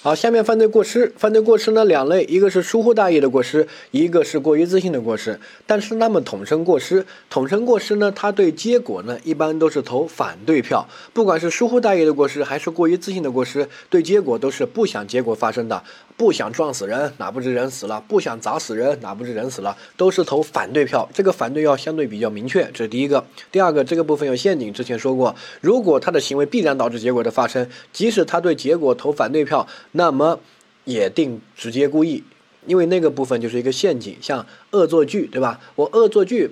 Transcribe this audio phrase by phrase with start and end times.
[0.00, 5.40] 好，下面犯罪过失，犯罪过失呢两类，一个是疏忽大意的过失，一个是过于自信的过失。
[5.66, 10.88] 但是那么统称过失，统称过失呢，它对结果呢一般都是投反对票。
[11.12, 15.82] 不管是疏忽大意的过失，还是过于自信的过失，对结果都是不想结果发生的。
[16.18, 21.08] 不想撞死人，哪不知人死了；不想砸死人，哪不知人死了，都是投反对票。
[21.14, 23.24] 这个反对要相对比较明确，这是第一个。
[23.52, 30.40] 第二个，这个部分有陷阱，之前说过，如果他的行为必然导致结果的发生，即使他对结果投反对票，那么
[30.84, 32.24] 也定直接故意，
[32.66, 35.60] 因为那个部分就是一个陷阱，像恶作剧，对吧？
[35.76, 36.50] 我恶作剧。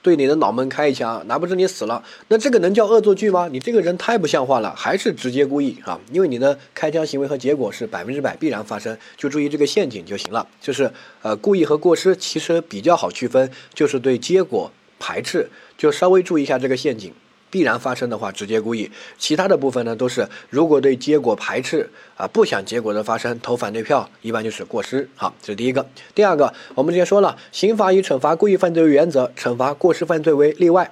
[0.00, 2.02] 对你的脑门开一枪，哪不是你死了？
[2.28, 3.48] 那这个能叫恶作剧吗？
[3.50, 6.00] 你这个人太不像话了，还是直接故意啊？
[6.12, 10.46] 因为你的开枪行为和结果是百分之百必然发生，就注意这个陷阱就行了。
[10.60, 10.90] 就是
[11.22, 17.12] 呃，故意和过失其实比较好区分，就是对结果排斥，就稍微注意一下这个陷阱。
[17.50, 25.08] 必然发生的话，直接故意；其他的部分呢，都是如果对结果排斥啊，不想结果的发生，投反对票，一般就是过失。
[25.14, 25.86] 好，这是第一个。
[26.14, 30.90] 第二个，我们之前说了，刑法以惩罚故意犯罪为原则，惩罚过失犯罪为例外。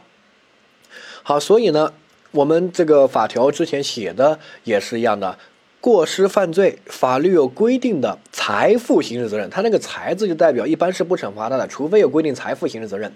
[1.23, 1.93] 好，所以呢，
[2.31, 5.39] 我们这个法条之前写的也是一样的。
[5.87, 13.13] 过失犯罪，法律有规定的财富刑事责任，它那个“财”字就代表一般是不惩罚他的，除非有规定财富刑事责任。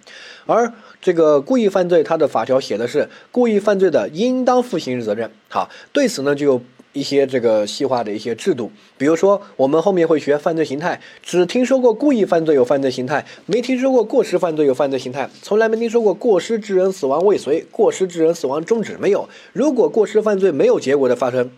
[0.47, 5.29] 而这个故意犯罪，它的法条写的是故意犯罪的应当负刑事责任。
[5.49, 19.29] 好，对此呢就有一些这个细化的一些制度，比如说我们后面会学犯罪形态，只听说过故意犯罪有犯罪形态，没听说过过失犯罪有犯罪形态，从来没听说过过失致人死亡未遂、过失致人死亡终止没有。
[19.53, 21.51] 如果过失犯罪没有结果的发生。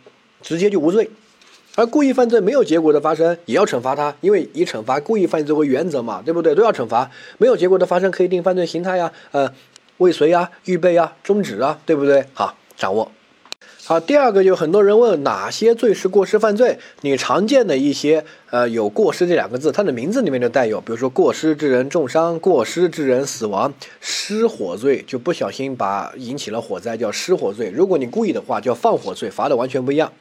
[0.42, 1.08] 直接就无罪，
[1.76, 6.54] 而故意犯罪没有结果的发生也要惩罚他，因为以惩罚故意犯罪为原则嘛，对不对？
[6.54, 7.10] 都要惩罚。
[7.38, 9.50] 没有结果的发生可以定犯罪形态呀，呃，
[9.98, 12.24] 未遂啊，预备啊，终止啊，对不对？
[12.34, 13.10] 好，掌握。
[13.84, 16.78] 好，第二个就很多人问哪些罪是过失犯罪？
[17.00, 27.72] 你常见的一些呃有过失这两个字，它的名字里面就带有，比如说过失致人重伤、过失致人死亡、失火罪，就不小心把引起了火灾叫失火罪。
[27.74, 30.12] 如果你故意的话，叫放火罪，罚的完全不一样。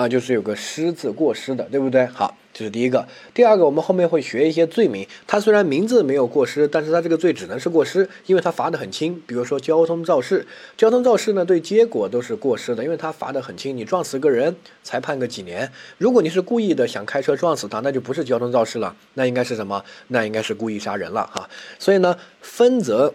[0.00, 2.06] 啊，就是有个失字过失的，对不对？
[2.06, 3.06] 好，这是第一个。
[3.34, 5.06] 第二个，我们后面会学一些罪名。
[5.26, 9.20] 它虽然名字没有过失，但是它这个罪只能是过失，因为它罚的很轻。
[9.26, 13.76] 比如说交通肇事，交通肇事呢，对结果都是过失的，因为它罚的很轻。
[13.76, 15.70] 你撞死个人才判个几年。
[15.98, 19.84] 如果你是故意的想开车撞死他，那就不是交通肇事了，那应该是什么？
[20.08, 21.46] 那应该是故意杀人了哈。
[21.78, 23.12] 所以呢，分则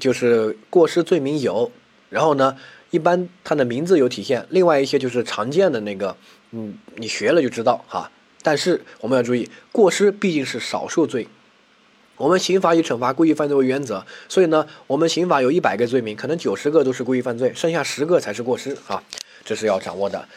[0.00, 1.70] 就是过失罪名有，
[2.08, 2.56] 然后呢。
[2.90, 6.16] 一般它的名字有体现，另外一些就是常见的那个，
[6.52, 8.10] 嗯，你学了就知道哈。
[8.42, 11.26] 但是我们要注意，过失毕竟是少数罪，
[12.16, 19.02] 我们刑法以惩罚故意犯罪为原则，所以呢，我们刑法有一百个罪名，可能九十个都是故意犯罪，剩下十个才是过失啊，
[19.44, 20.28] 这是要掌握的。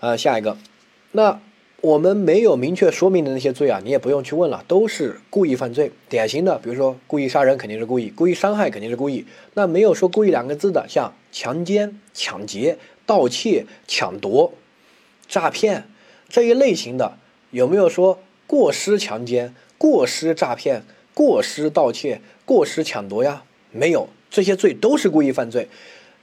[0.00, 0.56] 呃，下一个，
[1.12, 1.40] 那。
[1.82, 9.24] 我们没有明确说明的那些罪啊，你也不用去问了，都是故意犯罪，典型的，比如说故意杀人肯定是故意，故意伤害肯定是故意。
[9.54, 12.76] 那没有说故意两个字的，像强奸、抢劫、
[13.06, 14.52] 盗窃、抢夺、
[15.26, 15.84] 诈骗
[16.28, 17.16] 这一类型的，
[17.50, 20.82] 有没有说过失强奸、过失诈骗、
[21.14, 23.42] 过失盗窃、过失抢夺呀？
[23.72, 25.66] 没有，这些罪都是故意犯罪。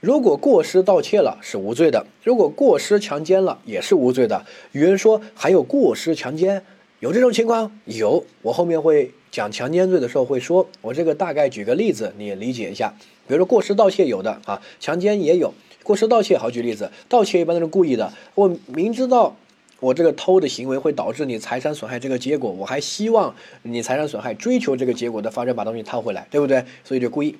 [0.00, 4.44] 如果过失盗窃了是无罪的，如果过失强奸了也是无罪的。
[4.70, 6.62] 有人说还有过失强奸，
[7.00, 7.72] 有这种情况？
[7.84, 12.94] 有，我后面会讲强奸罪的时候会说，我这个大概举个例子，你也理解一下。
[13.26, 15.52] 比如说过失盗窃有的啊，强奸也有。
[15.82, 19.34] 过失盗窃好举例子，盗窃一般都是故意的，我明知道
[19.80, 26.64] 我这个偷的行为会导致你财产损害这个结果，我还希望你财产损害，追求这个结果的发生，把东西贪回来，对不对？
[26.84, 27.34] 所以就故意，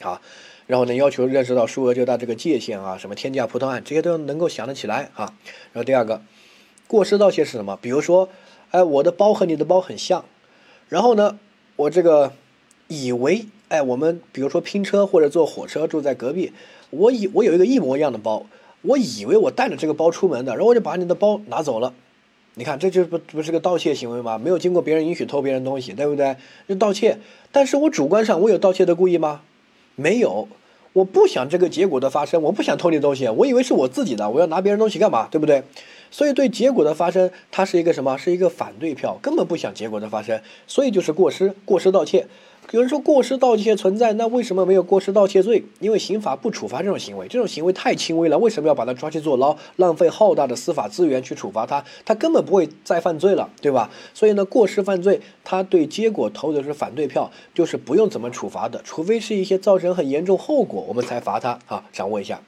[0.00, 0.20] 好。
[0.66, 5.34] 然后呢，要求认识到数额较大这个界限啊，什么天价葡萄案，这些都能够想得起来啊。
[5.72, 6.22] 然后第二个，
[6.86, 7.78] 过失盗窃是什么？
[7.82, 8.30] 比如说，
[8.70, 10.24] 哎，我的包和你的包很像，
[10.88, 11.38] 然后呢，
[11.76, 12.32] 我这个
[12.88, 16.52] 以为，哎，我们比如说拼车或者坐火车住在隔壁，
[16.88, 18.46] 我以我有一个一模一样的包，
[18.80, 21.92] 我以为我带着这个包出门的，然后我就把你的包拿走了。
[22.54, 24.38] 你看，这就不不是个盗窃行为吗？
[24.38, 26.36] 没有经过别人允许偷别人东西，对不对？
[26.66, 27.18] 就盗窃。
[27.52, 29.42] 但是我主观上我有盗窃的故意吗？
[29.96, 30.48] 没有，
[30.94, 35.26] 我不想这个结果的发生，我不想偷你东西，我以为是我自己的，我要拿别人东西干嘛？
[35.28, 35.62] 对不对？
[36.14, 38.16] 所以对结果的发生，它是一个什么？
[38.16, 42.28] 是一个反对票，根本不想结果的发生，所以就是过失，过失盗窃。
[42.70, 45.64] 有人说过失盗窃存在，那为什么没有过失盗窃罪？
[45.80, 51.84] 因为刑法不处罚这种行为，这种行为太轻微了，为什么要把他抓去坐牢，浪费浩大的司法资源去处罚他？
[52.04, 53.90] 他根本不会再犯罪了，对吧？
[54.14, 62.40] 所以呢，过失犯罪，他对结果投的是反对票，就是不用怎么处罚的，除非是一些造成很严重后果，我们才罚他啊，掌握一下。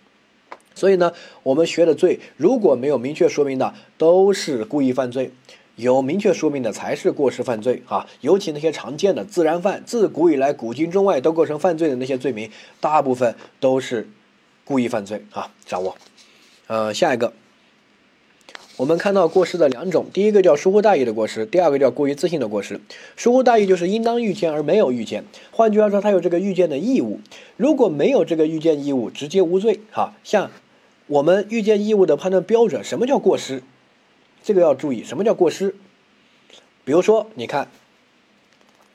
[0.77, 1.13] 所以呢，
[1.43, 5.31] 我们学的罪如果没有明确说明的，都是故意犯罪；
[5.75, 8.07] 有明确说明的才是过失犯罪啊。
[8.21, 14.09] 尤其那些常见的自然犯，自古以来古今中外都构成犯罪的那些罪名，大部分都是
[14.65, 15.51] 故意犯罪啊。
[15.65, 15.97] 掌握，
[16.69, 17.33] 呃，下一个。
[18.79, 22.79] 我们看到过失的两种，第一个叫疏忽大意的过失，第二个叫过于自信的过失。
[23.17, 27.21] 疏忽大意就是应当预见而没有预见，换句话说，他有这个预见的义务。
[27.57, 29.81] 如果没有这个预见义务，直接无罪。
[29.91, 30.51] 哈，像
[31.07, 33.63] 我们预见义务的判断标准，什么叫过失？
[34.43, 35.75] 这个要注意，什么叫过失？
[36.85, 37.69] 比如说，你看，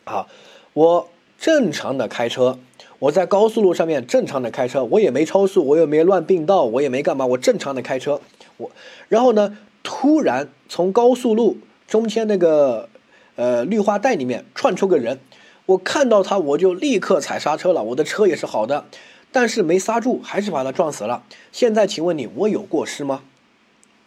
[0.06, 0.28] 啊，
[0.74, 2.60] 我正常的开车，
[3.00, 8.22] 我在高速路上面正常的开车，我也没超速，我也没乱并道，我也没干嘛，我正常的开车，
[8.57, 8.72] 我，
[9.10, 9.57] 然后呢？
[9.84, 11.57] 突然从高速路
[11.88, 12.88] 中间那个
[13.36, 15.19] 呃绿化带里面窜出个人，
[15.66, 18.86] 我看到他我就立刻踩刹车了，我的车也是好的，
[19.31, 21.24] 但是没刹住，还是把他撞死了。
[21.51, 23.24] 现在请问你，我有过失吗？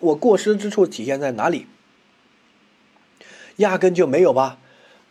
[0.01, 1.67] 我过失之处体现在哪里？
[3.57, 4.59] 压根就没有吧。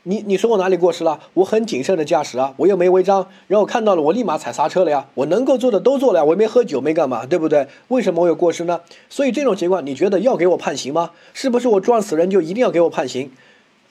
[0.05, 1.21] 你你说我哪里过失了？
[1.35, 7.67] 我很谨慎的驾驶啊，我又没违章，然后看到了我立马踩刹车了呀，我能够做的都做了呀，我也没喝酒没干嘛，对不对？
[7.87, 8.81] 为什么我有过失呢？
[9.09, 11.11] 所以这种情况你觉得要给我判刑吗？
[11.33, 13.31] 是不是我撞死人就一定要给我判刑？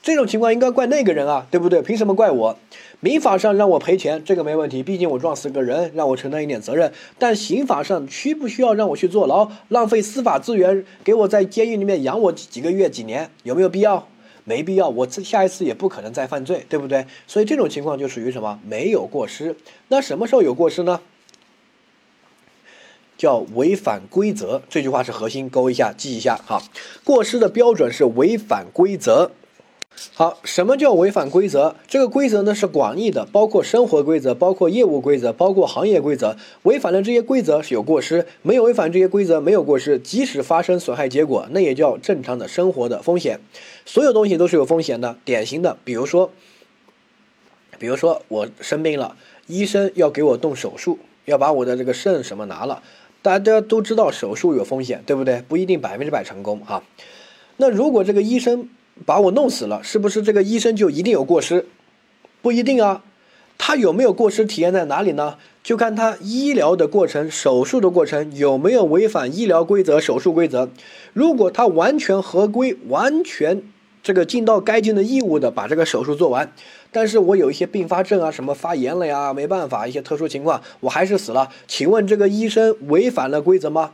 [0.03, 1.81] 这种情况应该怪那个人啊，对不对？
[1.81, 2.57] 凭什么怪我？
[2.99, 6.91] 民法上让我赔钱这个没问题，毕竟我撞死个人，让我承担一点责任。
[7.17, 14.07] 但刑法上需不需要让我去坐牢，浪费司法资源，给我在监狱里面养我几个月几年，有没有必要？
[14.43, 17.05] 没必要，我下一次也不可能再犯罪，对不对？
[17.25, 18.59] 所以这种情况就属于什么？
[18.67, 19.55] 没有过失。
[19.87, 20.99] 那什么时候有过失呢？
[23.17, 24.61] 叫违反规则。
[24.69, 26.35] 这句话是核心，勾一下，记一下。
[26.35, 26.61] 哈，
[27.05, 29.31] 过失的标准是违反规则。
[30.15, 31.75] 好，什么叫违反规则？
[31.87, 36.35] 这个规则呢是广义的，包括生活规则，包括业务规则，包括行业规则。
[36.63, 39.97] 违反了这些规则是有过失，没有违反这些规则没有过失。
[39.97, 43.39] 即使发生损害结果，那也叫正常的生活的风险。
[43.85, 45.17] 所有东西都是有风险的。
[45.25, 46.29] 典型的，比如说，
[47.79, 49.15] 比如说我生病了，
[49.47, 52.83] 医生要给我动手术，要把我的这个肾什么拿了，
[53.23, 55.41] 大家都知道手术有风险，对不对？
[55.47, 56.83] 不一定百分之百成功啊。
[57.57, 58.69] 那如果这个医生，
[59.05, 61.65] 把我弄死了，是不是这个医生就一定有过失？
[62.41, 63.03] 不一定啊，
[63.57, 65.37] 他有没有过失体现在哪里呢？
[65.63, 70.69] 就看他医疗的过程、手术的过程有没有违反医疗规则、手术规则。
[71.13, 73.63] 如果他完全合规、完全
[74.03, 76.51] 这个尽到该尽的义务的把这个手术做完，
[76.91, 81.49] 但是我有一些并发症啊，什么发炎了呀，没办法，一些特殊情况我还是死了。
[81.65, 83.91] 请问这个医生违反了规则吗？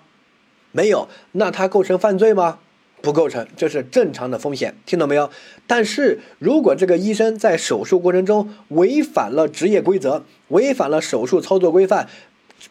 [0.72, 2.58] 没有，那他构成犯罪吗？
[3.02, 5.30] 不构成，这是正常的风险，听懂没有？
[5.66, 12.10] 但是如果这个医生在手术过程中违反了职业规则，违反了手术操作规范，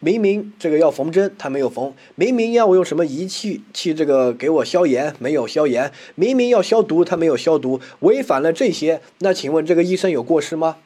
[0.01, 10.77] 明明这个要缝针他没有缝，明明要我用什么仪器去这个给我消炎没有消炎，明明要消毒他没有消毒，违反了这些，那请问这个医生有过失吗？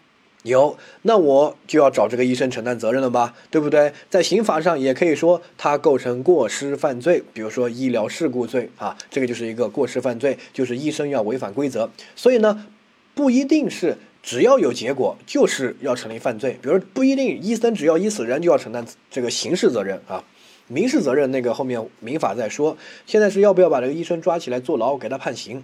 [0.43, 3.93] 有，那我就要找这个医生承担责任了吧，对不对？
[4.11, 11.89] 在刑法上也可以说他构成过失犯罪，比如说医疗事故罪啊，这个就是一个过失犯罪，就是医生要违反规则。
[12.17, 12.67] 所以呢，
[13.15, 20.25] 不一定是只要有结果就是要成立犯罪，比如不一定医生只要医死人就要承担这个刑事责任啊，
[20.67, 22.77] 民事责任那个后面民法再说。
[23.07, 25.63] 现在是要不要把这个医生抓起来坐牢给他判刑？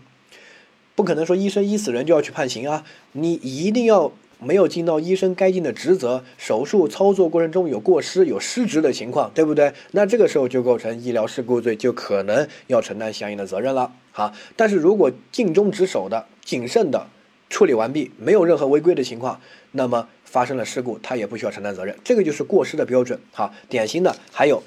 [0.94, 4.12] 不可能说医生医死人就要去判刑啊，你一定要。
[4.40, 9.72] 没有尽到医生该尽的职责，手术操作过程中有过失、有失职的情况，对不对？
[9.92, 13.92] 那这个时候就构成医疗事故罪，就可能要承担相应的责任了。
[14.12, 17.06] 好，但是如果尽忠职守的、谨慎的
[17.50, 19.40] 处理完毕，没有任何违规的情况，
[19.72, 21.96] 那么发生了事故，他也不需要承担责任。
[22.04, 23.18] 这个就是过失的标准。
[23.32, 24.62] 好，典型的还有，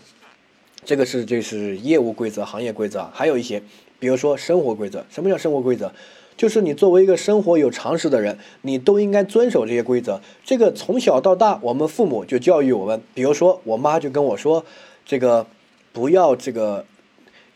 [0.83, 3.61] 这个是就是业务规则、行业规则，还有一些，
[3.99, 5.05] 比如说生活规则。
[5.09, 5.93] 什么叫生活规则？
[6.41, 10.19] 就是你作为一个生活有常识的人，你都应该遵守这些规则。
[10.43, 14.65] 这个从小到大，我们父母就教育我们，比如说我妈就跟我说，
[15.05, 15.45] 这个
[15.93, 16.83] 不要这个。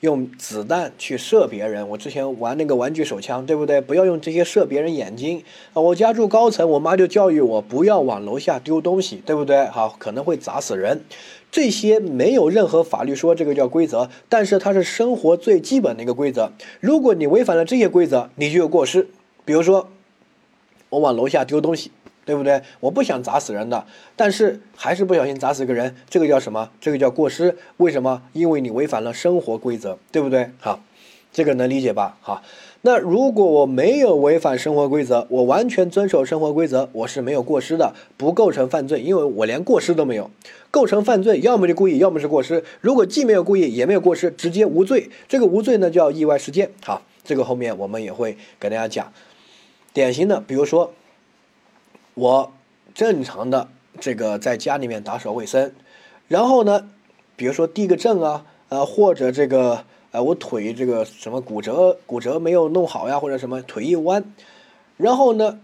[0.01, 3.81] 用子弹去射别人，我之前玩那个玩具手枪，对不对？
[3.81, 5.41] 不要用这些射别人眼睛
[5.73, 5.81] 啊！
[5.81, 9.65] 我家住高层，我妈就教育我不要往楼下丢东西，对不对？
[9.65, 11.01] 好，可能会砸死人。
[11.55, 16.51] 这些没有任何法律说这个叫规则，但是它是生活最基本的一个规则。
[16.81, 19.07] 如果你违反了这些规则，你就有过失。
[19.45, 19.89] 比如说，
[20.89, 21.93] 我往楼下丢东西。
[22.25, 22.63] 对不对？
[22.79, 23.85] 我不想砸死人的，
[24.15, 26.71] 但是还是不小心砸死个人，这个叫什么？
[26.81, 27.55] 这个叫过失。
[27.77, 28.23] 为什么？
[28.33, 30.49] 因为你违反了生活规则，对不对？
[30.59, 30.81] 好，
[31.31, 32.17] 这个能理解吧？
[32.21, 32.41] 哈，
[32.85, 40.29] 那如果我没有违反生活规则，我完全遵守生活规则，我是没有过失的，不构成犯罪，因为我连过失都没有。
[40.69, 42.63] 构成犯罪，要么就故意，要么是过失。
[42.81, 45.09] 如果既没有故意，也没有过失，直接无罪。
[45.27, 46.69] 这个无罪呢，叫意外事件。
[46.83, 49.11] 好，这个后面我们也会给大家讲。
[49.91, 50.93] 典型的，比如说
[52.13, 52.53] 我
[52.93, 53.67] 正常的
[53.99, 55.71] 这个在家里面打扫卫生，
[56.27, 56.87] 然后呢，
[57.35, 59.85] 比如说递个证啊，呃，或者这个。
[60.15, 64.23] 哎，我腿这个什么骨折，骨折没有弄好呀，或者什么腿一弯，
[64.95, 65.59] 然后呢，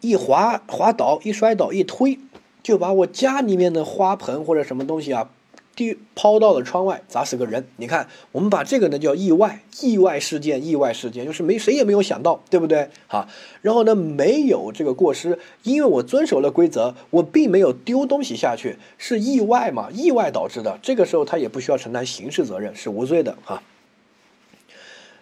[0.00, 2.20] 一滑滑倒，一摔倒，一推，
[2.62, 5.28] 就把我家里面的花盆或者什么东西啊，
[5.74, 7.66] 丢抛到了窗外，砸死个人。
[7.78, 12.88] 你看，我们把这个呢叫意外，意外事件，意外事件，就是没谁也没有想到，对不对？
[13.08, 13.26] 好，
[13.60, 20.78] 然后呢，没有这个过失，因为我遵守了规则，我并没有丢东西下去，是意外嘛，意外导致的。
[20.80, 23.60] 这个时候他也不需要承担刑事责任，是无罪的哈。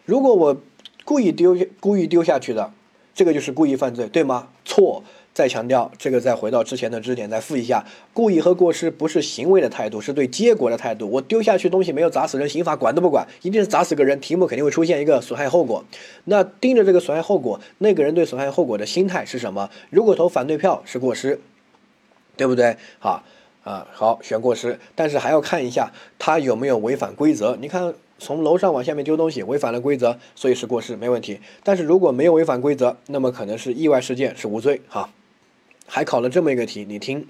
[0.04, 0.56] 如果我
[1.04, 2.72] 故意丢故意丢下去的，
[3.14, 4.48] 这个就是故意犯罪，对吗？
[4.64, 5.02] 错。
[5.32, 11.10] 再强调这个，再回到之前的知识点，再复一下：故意和过失不是行为的态度，是对结果的态度。
[11.10, 14.20] 我丢下去东西没有砸死人，刑法管都不管，一定是砸死个人。
[14.20, 15.84] 题目肯定会出现一个损害后果。
[16.26, 19.70] 那盯着这个损害后果，那个人对损害后果的心态是什么？
[19.90, 21.40] 如果投反对票是过失，
[22.36, 22.76] 对不对？
[23.00, 23.24] 好
[23.64, 27.58] 啊，好选过失，但是还要看一下他有没有违反规则。
[27.60, 27.92] 你看。
[28.18, 31.40] 从楼上往下面丢东西，违反了规则，所以是过失，没问题。
[31.62, 34.80] 但是如果没有违反规则，那么可能是意外事件，是无罪。
[34.88, 35.10] 哈，
[35.86, 37.26] 还考了这么一个题，你听，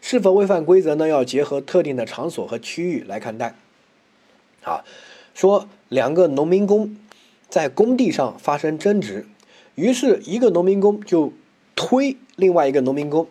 [0.00, 1.08] 是否违反规则呢？
[1.08, 3.56] 要结合特定的场所和区域来看待。
[4.62, 4.84] 好，
[5.34, 6.96] 说两个农民工
[7.48, 9.26] 在工地上发生争执，
[9.74, 11.32] 于是一个农民工就
[11.74, 13.26] 推另外一个农民工，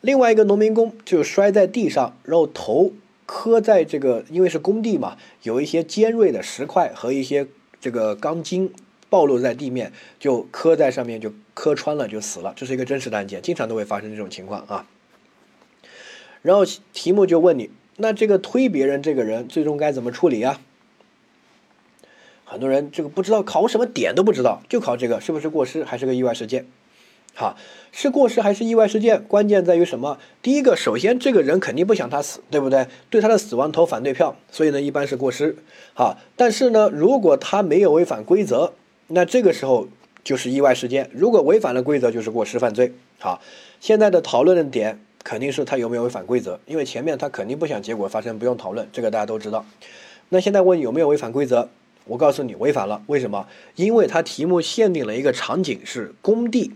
[0.00, 2.92] 另外一个农民工就摔在地上，然后头。
[3.28, 7.46] 磕在这个，因为是工地嘛，有一些尖锐的石块和一些
[7.78, 8.72] 这个钢筋
[9.10, 12.54] 暴露在地面，就磕在上面，就磕穿了，就死了。
[12.56, 14.86] 这是一个真实的案件，经常都会发生这种情况啊。
[16.40, 20.62] 然后题目就问你，那这个推别人这个人最终该怎么处理啊？
[22.46, 26.64] 很多人这个不知道考什么点都不知道，就考这个是不是过失还是个意外事件？
[27.38, 27.56] 好，
[27.92, 29.22] 是过失还是意外事件？
[29.22, 30.18] 关键在于什么？
[30.42, 32.88] 第一个，首先这个人肯定不想他死，对不对？
[33.10, 35.54] 对他的死亡投反对票，所以呢，一般是过失。
[35.94, 38.72] 好，但是呢，如果他没有违反规则，
[39.06, 39.86] 那这个时候
[40.24, 41.08] 就是意外事件。
[41.12, 42.92] 如果违反了规则，就是过失犯罪。
[43.20, 43.40] 好，
[43.78, 49.64] 现在的讨论的点肯定是他有没有违反规则，因为前面他肯定不想结果发生，不用讨论，这个大家都知道。
[50.30, 51.68] 那现在问有没有违反规则？
[52.06, 53.00] 我告诉你，违反了。
[53.06, 53.46] 为什么？
[53.76, 56.72] 因为他题目限定了一个场景是工地。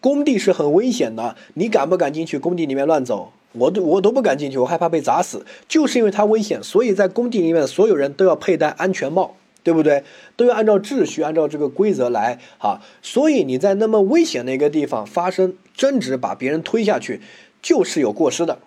[0.00, 3.32] 工地是很危险的，你敢不敢进去工地里面乱走？
[3.52, 5.44] 我都我都不敢进去，我害怕被砸死。
[5.66, 10.04] 就是因为它危险，所以在工地里面所有人都要佩戴安全帽，对不对？
[10.36, 12.80] 都要按照秩序、按照这个规则来啊。
[13.02, 17.20] 所以你在那么危险的一个地方发生争执，把别人推下去，
[17.62, 18.58] 就是有过失的。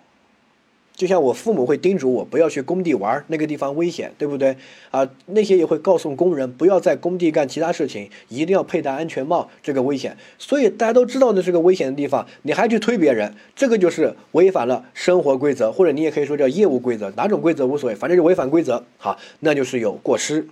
[1.02, 4.56] 就像我父母会叮嘱我不要去工地玩，那个地方危险，对不对？
[4.92, 10.16] 啊，那些也会告诉工人不要在工地干其他事情，一定要佩戴安全帽，这个危险。
[10.38, 20.46] 所以大家都知道那是个危险的地方，你还去推别人，这个就是违反了生活规则，或者你也可以说叫业务规则，哪种规则无所谓，反正就违反规则，好，那就是有过失。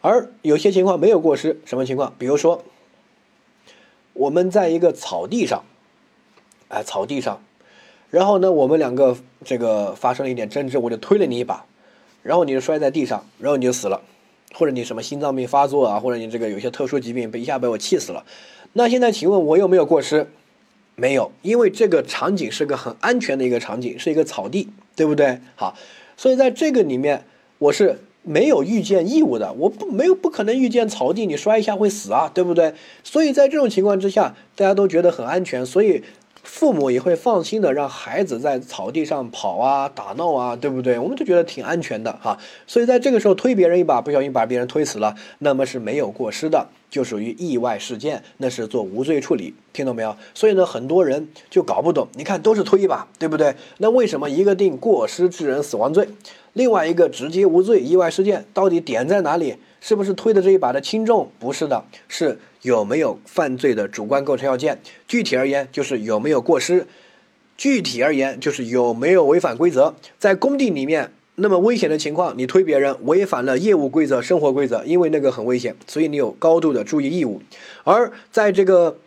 [0.00, 2.12] 而有些情况没有过失，什么情况？
[2.18, 2.64] 比如说
[4.14, 5.62] 我们在一个草地上，
[6.66, 7.40] 哎，草地上。
[8.10, 11.64] 然后呢，我们两个这个发生了一点争执，我就推了你一把，
[12.22, 14.00] 然后你就摔在地上，然后你就死了，
[14.54, 18.24] 或者你什么心脏病发作啊，或者你这个有些特殊疾病被一下被我气死了。
[18.74, 20.28] 那现在请问我有没有过失？
[20.94, 25.40] 没有，因为这个场景是个很安全的一个场景，是一个草地，对不对？
[25.56, 25.76] 好，
[26.16, 27.24] 所以在这个里面
[27.58, 32.72] 我是没有预见义务的，我不没有不可能预见草地你摔一下会死啊，对不对？
[33.02, 36.02] 所以在这种情况之下，大家都觉得很安全，所以。
[36.46, 40.98] 父母也会放心的让孩子在草地上跑啊、打闹啊，对不对？
[40.98, 42.38] 我们就觉得挺安全的哈。
[42.66, 50.16] 所以在这个时候推别人一把，不小心把别人推死了，那么是没有过失的，就属于意外事件，那是做无罪处理，听懂没有？
[50.32, 53.54] 所以呢，很多人就搞不懂，你看都是推一把，对不对？
[53.78, 56.08] 那为什么一个定过失致人死亡罪，
[56.52, 59.56] 另外一个直接无罪意外事件，到底点在哪里？
[59.80, 61.30] 是不是推的这一把的轻重？
[61.38, 64.80] 不是的，是有没有犯罪的主观构成要件。
[65.06, 66.86] 具体而言，就是有没有过失；
[67.56, 69.94] 具体而言，就是有没有违反规则。
[70.18, 77.42] 在工地里面那么危险的情况，你推别人违反了业务规则、生活规则，因为那个很危险，所以你有高度的注意义务。
[77.84, 78.98] 而在这个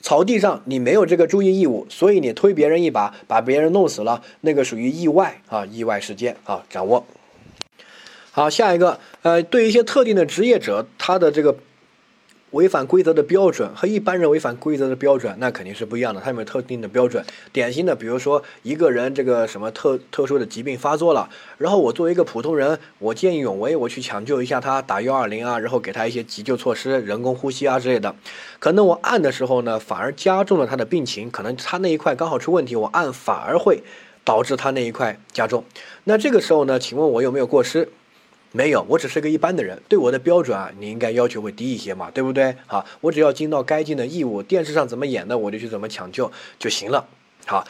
[0.00, 7.04] 草地上，你没有这个注意义务，所以你推别人一把，把别人弄死了，那个属于意外啊，意外事件啊，掌握。
[8.30, 11.56] 好，下一个，呃，对于一些特定的职业者，他的这个。
[12.52, 16.20] 违反规则的标准和一般人违反规则的标准，那肯定是不一样的。
[16.20, 17.22] 他有没有特定的标准？
[17.52, 21.28] 典型的，比如说一个人这个什么特特殊的疾病发作了，
[21.58, 28.14] 然后我作为一个普通人，我见义勇为，我去抢救一下他，打幺二零啊，然后给他一些急救措施，人工呼吸啊之类的。
[28.60, 33.82] 可能我按的时候呢，反而加重了他的病情，可能他那一块刚好出问题，我按反而会
[34.24, 35.64] 导致他那一块加重。
[36.04, 37.90] 那这个时候呢，请问我有没有过失？
[38.52, 42.56] 没有，我只是个一般的人，对我的标准啊，你应该要求会低一些嘛，对不对？
[42.66, 47.06] 好，我只要尽到该尽的义务，电视上怎么演的，我就去怎么抢救就行了。
[47.44, 47.66] 好，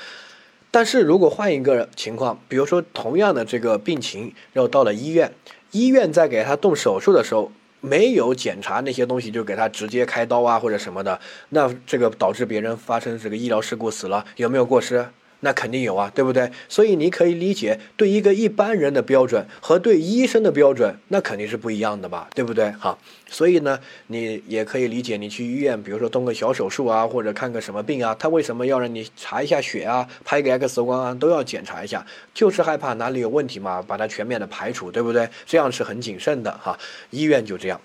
[0.71, 5.33] 但是如果换一个情况，比如说同样的这个病情，然后到了医院，
[5.73, 11.18] 医院在给他动手术的时候，没有检查那些东西，就给他直接开刀啊或者什么的，
[11.49, 15.09] 那这个导致别人发生这个医疗事故死了，有没有过失？
[15.47, 16.50] 那肯定有啊，对不对？
[16.69, 22.73] 所以你可以理解，对一个一般人的标准和对医生的标准，那肯定是不一样的吧，对不对？
[22.73, 22.99] 好，
[23.29, 35.29] 所以呢，你也可以理解，你去医院，比如说动个小手术啊，或者看个什么病啊，他为什么要让你查一下血啊，拍个 X 光啊，都要检查一下，就是害怕哪里有问题嘛，把它全面的排除，对不对？
[35.47, 36.76] 这样是很谨慎的哈，
[37.11, 37.81] 医院就这样。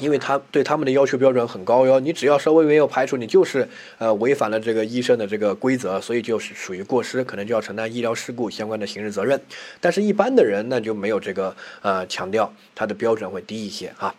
[0.00, 9.38] 因为他对他们的要求标准很高哟，你只要稍微没有排除，你就是呃违反了这个医生的这个规则，所以就是属于过失，可能就要承担医疗事故相关的刑事责任。
[9.78, 14.14] 但是，一般的人那就没有这个呃强调，他的标准会低一些啊。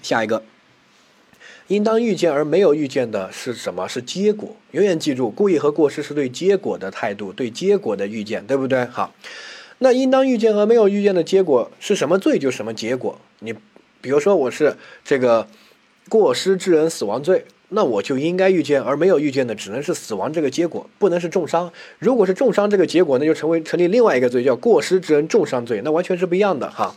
[0.00, 0.42] 下一个，
[1.66, 3.86] 应当预见而没有预见的是什么？
[3.86, 4.56] 是结果。
[4.70, 8.86] 永远记住，故意和过失是对结果的态度，对结果的预见，对不对？
[8.86, 9.14] 好，
[9.78, 13.54] 那应当预见和没有预见的结果是什么罪就什么结果，你。
[14.00, 15.46] 比如说我是这个
[16.08, 21.70] 过失致人死亡罪，那我就应该预见，而没有预见的只能是死亡这个结果，不能是重伤。
[21.98, 26.94] 如果是重伤这个结果，那就成为成立另外一个罪，叫过失致人重伤罪，那完全是不一样的哈。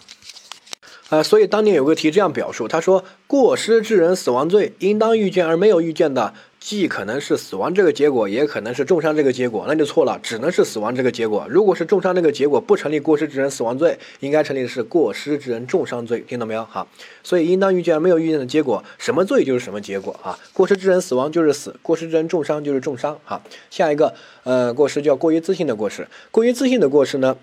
[1.10, 6.34] 啊，所以当年有个题这样表述，他说过失致人死亡罪，应当预见而没有预见的。
[6.62, 11.48] 既可能是死亡这个结果，也可能是重伤这个结果，那就错了，只能是死亡这个结果。
[11.50, 16.63] 如果是重伤这个结果，不成立过失致人死亡罪，应该成立的是过失致人重伤罪，听到没有？
[16.63, 16.88] 好，
[17.24, 20.38] 所以应当预见没有预见的结果，什么罪就是什么结果啊？
[20.53, 23.19] 过失致人死亡就是死，过失致人重伤就是重伤。
[23.26, 27.38] 哈，下一个，呃，过失叫过于自信的过失，过于自信的过失呢，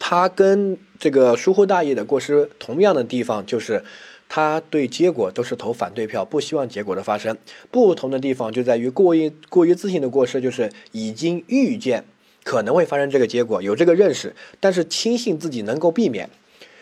[0.00, 3.84] 它跟这个疏忽大意的过失同样的地方就是。
[4.28, 7.36] 他对结果都是投反对票，不希望结果的发生。
[7.70, 12.04] 不同的地方就在于过于过于自信的过失，就是已经预见
[12.42, 16.28] 可能会发生这个结果，有这个认识，但是轻信自己能够避免。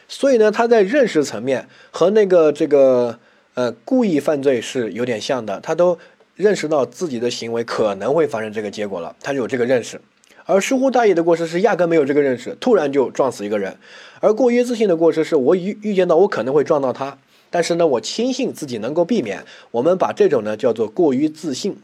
[0.08, 3.18] 所以呢，他在认识层面和那个这个
[3.54, 5.98] 呃故意犯罪是有点像的，他都
[6.36, 10.00] 认识到自己的行为可能会发生这个结果了，他就有这个认识。
[10.44, 13.76] 而疏忽大意的过失是压根没有这个认识，突然就撞死一个人。
[14.20, 17.16] 而过于自信的过失是我预预见到我可能会撞到他。
[17.52, 19.44] 但是呢，我轻信自己能够避免。
[19.70, 21.76] 我们把这种呢叫做过于自信，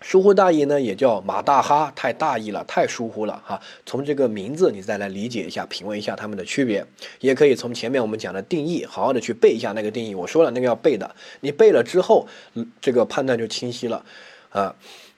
[0.00, 3.60] 疏忽大意呢也叫马大哈，太大意了，太疏忽了哈。
[3.84, 6.86] 从这个名字你再来理解一下，品味一下它们的区别，
[7.20, 10.14] 也可以从前面我们讲的定义，好好的去背一下那个定义。
[10.14, 14.04] 我说了那个要背的，你背了之后，嗯这个判断就清晰了
[14.50, 14.74] 啊！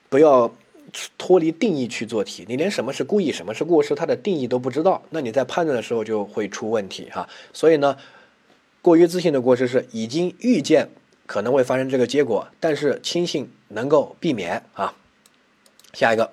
[0.09, 0.51] 不要
[1.19, 7.29] 脱离定义去做题，你连什么是故意，什么是过失，它的定义都不知道，那你在判断的时候就会出问题哈。
[7.53, 7.95] 所以呢。
[8.81, 10.89] 过于自信的过失是已经预见
[11.27, 14.95] 可能会发生这个结果，但是轻信能够避免啊。
[15.93, 16.31] 下一个，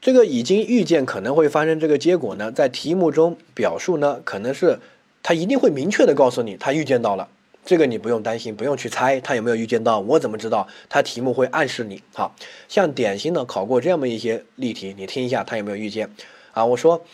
[0.00, 4.78] 这个已经预见可能会发生这个结果呢，在题目中表述呢，可能是
[5.22, 7.28] 他一定会明确的告诉你他预见到了，
[7.64, 10.66] 这个你不用担心，不用去猜他有没有预见到，我怎么知道？
[10.88, 12.02] 他题目会暗示你。
[12.14, 12.34] 好
[12.68, 16.10] 像典型的考过这样一些例题，你听一下他有没有预见
[16.52, 16.64] 啊？
[16.64, 17.04] 我说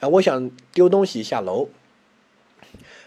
[0.00, 1.68] 啊，我想丢东西下楼。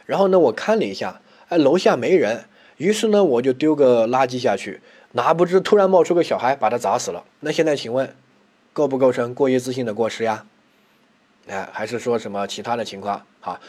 [0.07, 2.45] 然后呢，我看了一下，哎，楼下没人，
[2.77, 7.25] 于是呢，我就丢个垃圾下去，哪不知突然冒出个小孩，把他砸死了。
[7.41, 8.15] 那现在请问，
[8.71, 10.45] 构不构成过于自信的过失呀？
[11.47, 13.23] 哎，还是说什么其他的情况？
[13.41, 13.59] 好，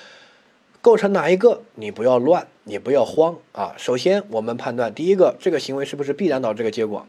[0.81, 1.63] 构成哪一个？
[1.75, 3.75] 你不要乱，你不要慌啊。
[3.77, 7.05] 首先，我们判断第一个，这个行为是不是必然导致这个结果？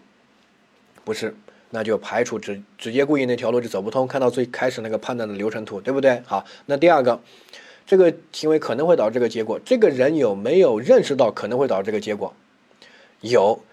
[1.05, 1.35] 不是，
[1.69, 4.07] 那就排除直直接故意那条路就走不通。
[4.07, 6.23] 看到最开始那个判断的流程图，对不对？
[6.25, 7.19] 好，那第二个。
[7.89, 9.59] 这个行为可能会导致这个结果。
[9.65, 12.31] 这个人有没有认识到可能会导致这个结果？
[13.21, 13.63] 有，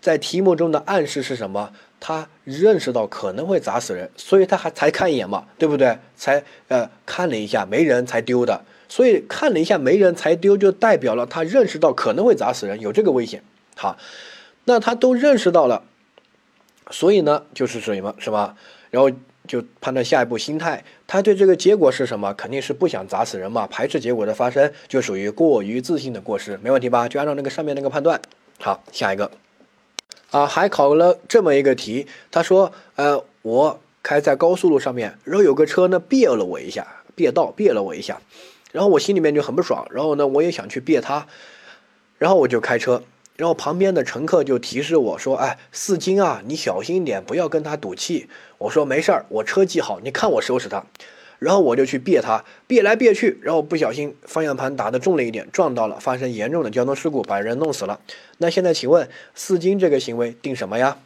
[0.00, 1.72] 在题目中的暗示是什么？
[1.98, 5.98] 他认识到可能会砸死人，所以他还才看一眼嘛，对不对？
[6.14, 13.42] 才呃看了一下没人才丢的，所以看了一下没人才丢，就代表了他认识到可能会砸死人，有这个危险。
[13.74, 13.98] 好，
[14.66, 15.82] 那他都认识到了，
[16.92, 18.14] 所以呢就是什么？
[18.20, 18.54] 什么？
[18.92, 19.10] 然后。
[19.50, 22.32] 就判断下一步心态，他对这个结果是什么？
[22.34, 27.08] 肯定是不想砸死人嘛，排斥结果的发生，就属于过于自信的过失，没问题吧？
[27.08, 28.20] 就按照那个上面那个判断。
[28.60, 29.28] 好，下一个，
[30.30, 36.86] 啊，还考了这么一个题，他说，呃，我开在高速路上面，然后有个车呢别了我一下，
[37.16, 38.20] 别道别了我一下，
[38.70, 41.26] 然后我心里面就很不爽，然后呢我也想去别他，
[42.18, 43.02] 然后我就开车。
[43.36, 48.28] 然后旁边的乘客就提示我说：“哎，四金啊，你小心一点，不要跟他赌气。”
[48.60, 50.84] 我说：“没事儿，我车技好，你看我收拾他。”
[51.40, 58.00] 然后我就去别他，别来别去，然后不小心方向盘打的重了一点，撞到了，发生严重的交通事故，把人弄死了。
[58.36, 60.98] 那现在请问，四金这个行为定什么呀？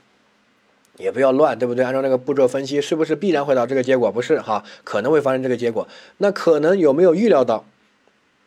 [0.97, 1.85] 也不要乱，对不对？
[1.85, 4.11] 按照那个步骤分析，是不是必然会到这个结果？
[4.11, 5.87] 不是哈，可能会发生这个结果。
[6.19, 7.65] 那可能有没有预料到？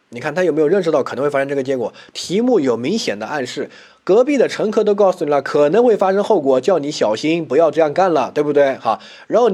[0.09, 1.93] 你看他有没有认识到可能会发生这个结果？
[2.13, 3.69] 题目有明显的暗示，
[4.03, 8.75] 隔壁的乘客都告诉你了可能会发生后果，叫你小心，不要这样干了，对不对？
[8.75, 9.51] 好，然后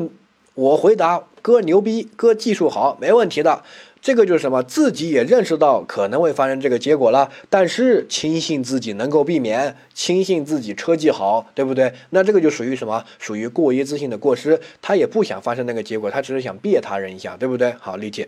[0.54, 3.64] 我回答哥牛逼，哥技术好，没问题的。
[4.00, 4.62] 这个就是什么？
[4.62, 11.94] 自己也认识到可能会发生这个结果了，但是轻信自己能够避免，轻信自己车技好，对不对？
[12.10, 13.06] 那这个就属于什么？
[13.18, 14.60] 属于过于自信的过失。
[14.82, 17.74] 他也不想发生那个结果，他只是想别他人一下，对不对？
[17.80, 18.28] 好，理解。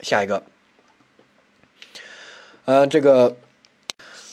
[0.00, 0.42] 下一个。
[2.70, 3.34] 呃，这个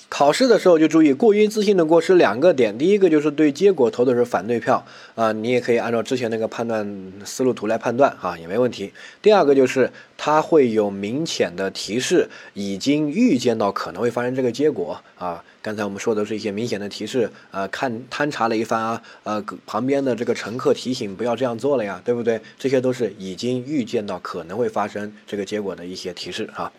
[0.10, 2.78] 考试的时候就注意过于自信的过失两个点。
[2.78, 8.94] 第一个就是对结果投的是反对票啊，你也可以按照之前那个判断思路图来判断啊，也没问题。
[9.24, 15.44] 第二个就是它会有明显的提示，已经预见到可能会发生这个结果啊。
[15.64, 22.40] 刚才我们说的是一些明显的提示啊，看勘察了一番啊，呃，旁边的这个乘客提醒不要这样做了呀，对不对？
[22.60, 26.72] 这些都是已经预见到可能会发生这个结果的一些提示啊。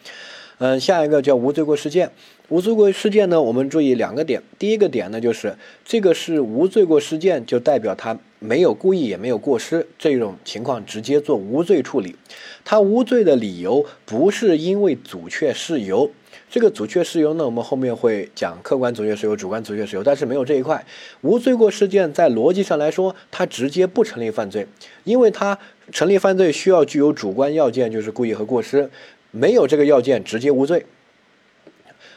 [0.58, 2.10] 嗯，下一个叫无罪过事件。
[2.48, 4.42] 无罪过事件呢，我们注意两个点。
[4.58, 12.16] 第一个点呢，就是这个是无罪过事件，就代表他没有故意，也没有过失，这种情况直接做无罪处理。
[12.64, 16.10] 他无罪的理由不是因为阻却事由。
[16.50, 20.84] 这个阻却事由呢，我们后面会讲客观阻却事由、主观阻却事由，但是没有这一块。
[21.20, 24.66] 无罪过事件在逻辑上来说，它直接不成立犯罪，
[25.04, 25.58] 因为它
[25.92, 28.90] 成立犯罪需要具有主观要件，就是故意和过失。
[29.38, 30.84] 没有这个要件，直接无罪。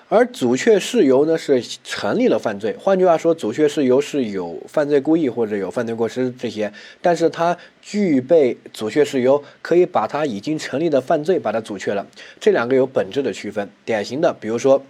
[0.10, 2.76] 而阻却事由呢，是成立了犯罪。
[2.78, 12.06] 换句话说，阻却事由是有犯罪故意或者有犯罪过失这些，但是它具备阻却事由，可以把它已经成立的犯罪把它阻却了。
[12.40, 13.70] 这两个有本质的区分。
[13.86, 14.84] 典型的，比如说。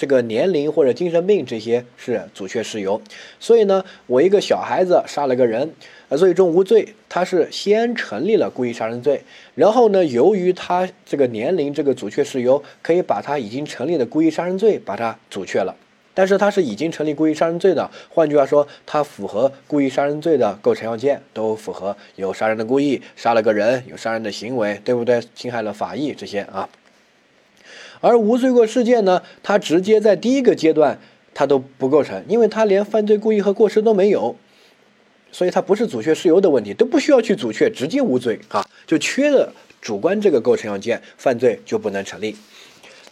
[0.00, 2.98] 这个年龄或者精神病，这些是阻却事由。
[3.38, 5.74] 所以呢，我一个小孩子杀了个人，
[6.08, 6.94] 呃，最终无罪。
[7.06, 9.22] 他是先成立了故意杀人罪，
[9.54, 15.76] 然后呢，由于他这个年龄这个阻却事由，可以把他已经成立的故意杀人罪把它阻却了。
[16.14, 25.20] 但是他是已经成立故意杀人罪的，换句话说，他符合故意杀人罪的构成要件，都符合有杀人的故意，杀了个人，有杀人的行为，对不对？
[25.34, 26.66] 侵害了法益这些啊。
[28.00, 30.98] 而无罪过事件呢，它直接在第一个阶段
[31.34, 34.36] 它都不构成，因为它连犯罪故意和过失都没有，
[35.30, 42.36] 所以它不是阻却事由的问题，都不需要去阻却，直接无罪啊，就缺了主观这个构成要件，犯罪就不能成立。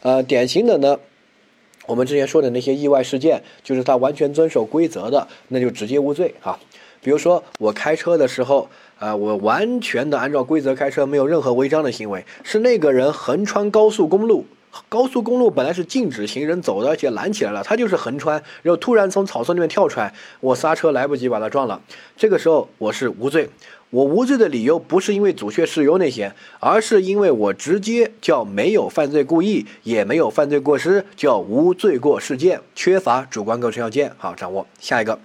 [0.02, 0.98] 呃，典型的呢，
[1.86, 6.58] 我们之前说的那些意外事件，就是他完全遵守规则的，那就直接无罪啊。
[7.00, 14.44] 比如说我开车的时候，啊，我完全的按照规则开车，没有任何违章的行为，是那个人横穿高速公路。
[14.88, 21.80] 高速公路本来是禁止行人走的，而且拦起来了，他就是横穿，然后突然从草丛里面跳出来，我刹车来不及把他撞了。
[22.16, 23.48] 这个时候我是无罪，
[23.90, 34.12] 我无罪的理由不是因为阻却事由那些，而是因为我直接叫没有犯罪故意，也没有犯罪过失，叫无罪过事件，缺乏主观构成要件。
[34.18, 35.18] 好，掌握下一个，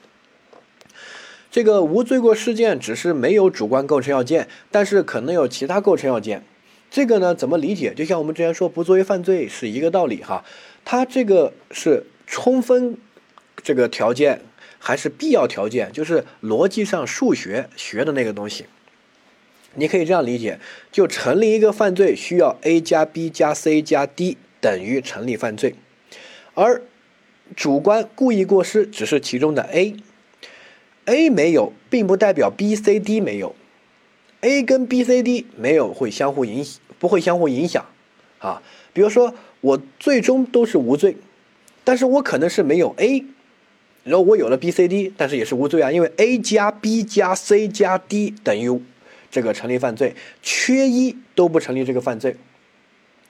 [1.52, 6.44] 这个无罪过事件只是没有主观构成要件，但是可能有其他构成要件。
[6.94, 7.92] 这个呢，怎么理解？
[7.96, 10.46] 就像我们之前说不作为犯罪是一个道理哈。
[10.86, 12.96] 它这个是充分
[13.64, 14.42] 这个条件
[14.78, 15.92] 还是必要条件？
[15.92, 18.66] 就是逻辑上数学学的那个东西。
[19.74, 20.60] 你可以这样理解：
[20.92, 25.74] 就成立一个犯罪，需要 a 加 b 加 c 加 d 等于成立犯罪，
[26.54, 26.84] 而
[27.56, 33.56] 主观故意过失只是其中的 a，a 没有，并不代表 b、c、d 没有。
[34.46, 37.86] A 跟 B、C、D 没有会相互影响，不会相互影响，
[38.40, 38.64] 啊，
[38.94, 41.18] 比如说我最终都是无罪，
[41.84, 43.26] 但是我可能是没有 A，
[44.06, 48.82] 然后我有了 B、C、D，但是也是无罪啊，因为 A 加 B 加 C 加 D 等于
[49.30, 52.38] 这个成立犯罪，缺一都不成立这个犯罪，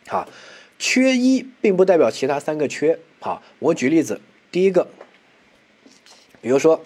[0.08, 0.30] 啊，
[0.78, 4.88] 缺一并不代表其他三个缺，好，我举例子，第一个，
[6.42, 6.84] 比如说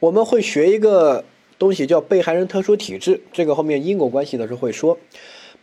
[0.00, 1.24] 我们会学一个。
[1.58, 4.98] 东西叫被害人特殊体质，这个后面因果关系的时候会说。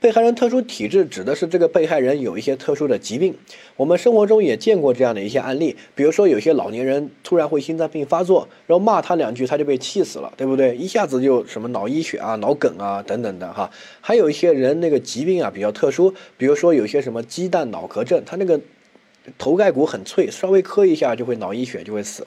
[0.01, 3.35] 被害人特殊体质指的是这个被害人有一些特殊的疾病。
[3.75, 10.73] 我们生活中也见过这样的一些案例，比如说有些老年人突然会心脏病发作，然后骂他两句他就被气死了，对不对？
[10.77, 13.69] 一下子就什么脑溢血啊、脑梗啊等等的哈。
[13.99, 18.57] 还有一些人那个疾病啊比较特殊，比如说有些什么鸡蛋脑壳症，他那个
[19.37, 22.25] 头盖骨很脆，稍微磕一下就会脑溢血就会死。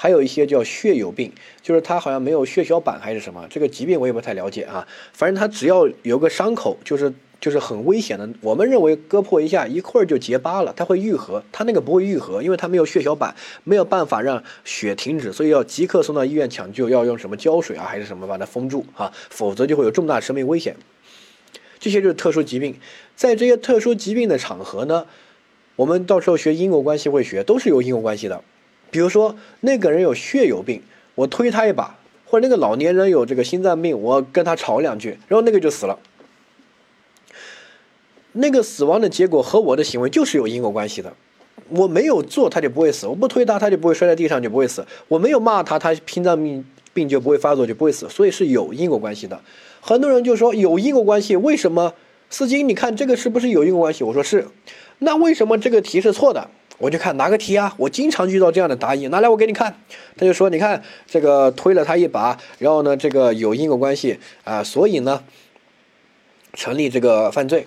[0.00, 4.86] 还有一些叫血友病，就是他好像没有血小板还是什么，这个疾病我也不太了解啊。
[5.12, 8.28] 反正他只要有个伤口，就是就是很危险的。
[8.40, 13.34] 我们认为割破一下一会儿就结疤了，它会愈合，他那个不会愈合，因为他没有血小板，
[13.64, 20.76] 没有办法让血停止，所以要即刻送到医院抢救，要用什么胶水啊还是什么把它封住啊，否则就会有重大生命危险。
[21.80, 22.76] 这些就是特殊疾病，
[23.16, 25.06] 在这些特殊疾病的场合呢，
[25.74, 28.44] 我们到时候学因果关系会学，都是有因果关系的。
[28.90, 30.82] 比如说那个人有血友病，
[31.14, 35.98] 我推他一把，或者那个老年人有这个心脏病，我跟他吵两句，然后那个就死了。
[38.32, 41.12] 那个死亡的结果和我的行为就是有因果关系的，
[41.70, 49.40] 我没有做他就不会死，我不推他他就不会摔在地上就不会死，我没有骂他他心脏病病就不会发作就不会死，所以是有因果关系的。
[49.80, 51.94] 很多人就说有因果关系，为什么？
[52.30, 54.04] 司机，你看这个是不是有因果关系？
[54.04, 54.46] 我说是，
[54.98, 56.50] 那为什么这个题是错的？
[56.78, 57.74] 我就看哪个题啊？
[57.76, 59.74] 我经常遇到这样的答疑，拿来我给你看。
[60.16, 65.22] 他就说：“你看这个推了他一把，然后呢，这个有因果关系啊，所以呢，
[66.54, 67.66] 成立这个犯罪。”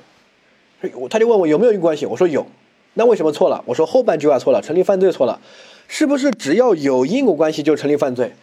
[1.10, 2.06] 他就问我有没有因果关系？
[2.06, 2.48] 我说有。
[2.94, 3.64] 那为什么错了？
[3.68, 5.40] 我说后半句话错了，成立犯罪错了。
[5.88, 8.34] 是不是只要有因果关系就成立犯罪？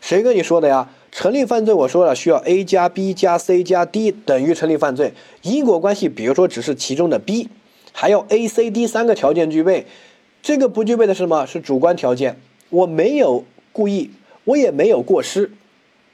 [0.00, 0.90] 谁跟你说的呀？
[1.10, 5.14] 成立犯罪，我说了需要 A 加 B 加 C 加 D 等于成立犯罪。
[5.42, 7.48] 因果关系，比如说只是其中的 B，
[8.00, 9.84] 还要 A、C、D 三个条件具备。
[10.40, 11.44] 这个不具备的是什么？
[11.46, 12.38] 是主观条件。
[12.70, 14.12] 我没有故意，
[14.44, 15.50] 我也没有过失，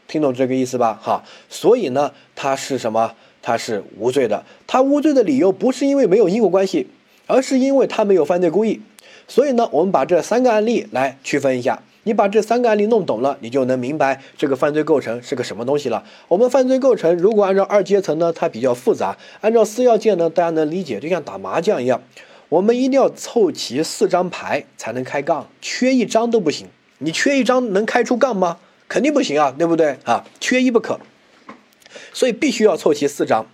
[0.08, 0.98] 听懂这个意思吧？
[1.02, 3.12] 哈，所以呢，他是什么？
[3.42, 4.42] 他是无罪的。
[4.66, 6.86] 他无罪的理由不是因为没有因果关系，
[7.26, 8.80] 而是因为他没有犯罪故意。
[9.28, 11.82] 所以呢，我们把这三个案例来区分一下。
[12.04, 16.04] 你把这三个案例弄懂了，你就能明白这个犯罪构成是个什么东西了。
[16.28, 22.02] 我们犯罪构成如果按照二阶层呢，它比较复杂；按照四要件呢，大家能理解，就像打麻将一样。
[22.50, 26.68] 我们一定要凑齐四张牌才能开杠，缺一张都不行。
[26.98, 28.58] 你缺一张能开出杠吗？
[28.86, 30.24] 肯定不行啊，对不对啊？
[30.38, 31.00] 缺一不可，
[32.12, 33.46] 所以必须要凑齐四张。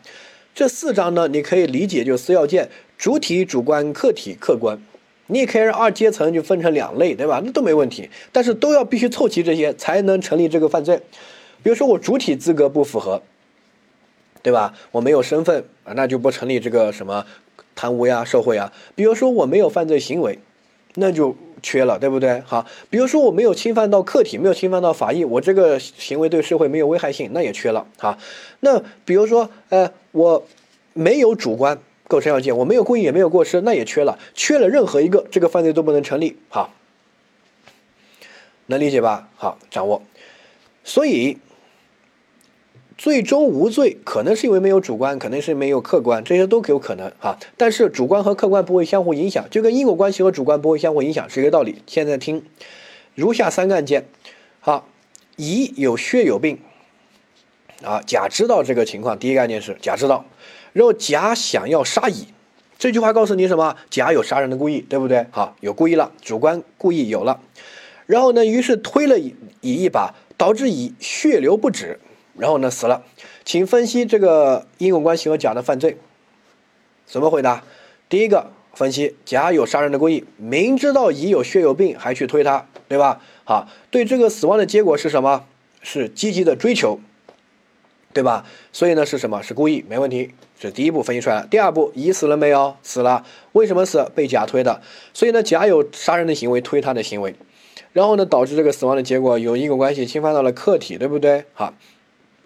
[0.53, 4.83] 这四张呢，你可以理解就四要件：主体、主观、客体、客观。
[5.31, 7.41] 你也可以让二阶层就分成两类，对吧？
[7.45, 8.11] 那都没问题。
[8.33, 11.01] 但是都要必须凑齐这些才能成立这个犯罪。
[11.63, 13.23] 比如说我主体资格不符合，
[14.43, 14.75] 对吧？
[14.91, 17.25] 我没有身份啊，那就不成立这个什么。
[17.77, 20.39] 贪污呀，受贿呀，比如说我没有犯罪行为，
[20.97, 22.43] 那就缺了，对不对？
[22.45, 27.87] 好，比如说我没有侵犯到客体，没有侵犯到法益，我这个行为对社会没有危害性，那也缺了。
[27.97, 28.19] 好，
[28.61, 30.47] 那比如说，呃，我
[30.93, 31.79] 没有主观
[32.11, 36.37] 构成要件，我没有故意，也没有过失，那也缺了，缺了任何一个，这个犯罪都不能成立。
[36.49, 36.75] 好，
[38.67, 39.29] 能理解吧？
[39.37, 40.03] 好，掌握。
[40.83, 41.39] 所以。
[42.99, 47.39] 最终无罪，可能是因为没有主观，可能是没有客观，这些都有可能哈。
[47.57, 51.83] 但是主观和客观不会相互影响，就跟因果关系和主观不会相互影响是一个道理。
[51.87, 52.45] 现在听，
[53.15, 54.05] 如下三个案件，
[54.61, 54.87] 好，
[55.37, 56.59] 乙有血友病，
[57.83, 60.27] 啊，甲知道这个情况，第一个案件是甲知道，
[60.73, 62.29] 然后甲想要杀乙，
[62.79, 63.77] 这句话告诉你什么？
[63.91, 65.27] 甲有杀人的故意，对不对？
[65.31, 67.41] 好，有故意了，主观故意有了，
[68.07, 71.99] 然后呢，于是推了乙一把，导致乙血流不止。
[72.39, 73.05] 然后呢，死了，
[73.45, 75.99] 请分析这个因果关系和甲的犯罪，
[77.05, 77.65] 怎么回答？
[78.09, 83.21] 第一个分析，甲有杀人的故意，明知道乙有血友病还去推他，对吧？
[83.45, 85.45] 好，对这个死亡的结果是什么？
[85.83, 87.01] 是积极的追求，
[88.15, 88.47] 对吧？
[88.73, 89.43] 所以呢，是什么？
[89.43, 90.33] 是故意，没问题。
[90.61, 91.47] 这第一步分析出来了。
[91.51, 92.77] 第二步，乙死了没有？
[92.83, 93.25] 死了。
[93.53, 94.13] 为什么死？
[94.15, 94.83] 被甲推的。
[95.15, 97.35] 所以呢，甲有杀人的行为，推他的行为，
[97.95, 101.47] 然后呢，导致这个死亡的结果有因果关系，侵犯到了客体，对不对？
[101.55, 101.73] 好。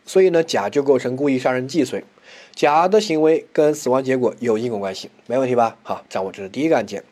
[0.06, 2.04] 所以呢，甲就构成故意杀人既遂，
[2.54, 5.76] 甲的行为跟死亡结果有因果关系，没问题吧？
[5.82, 7.02] 好，掌握这是第一个案件，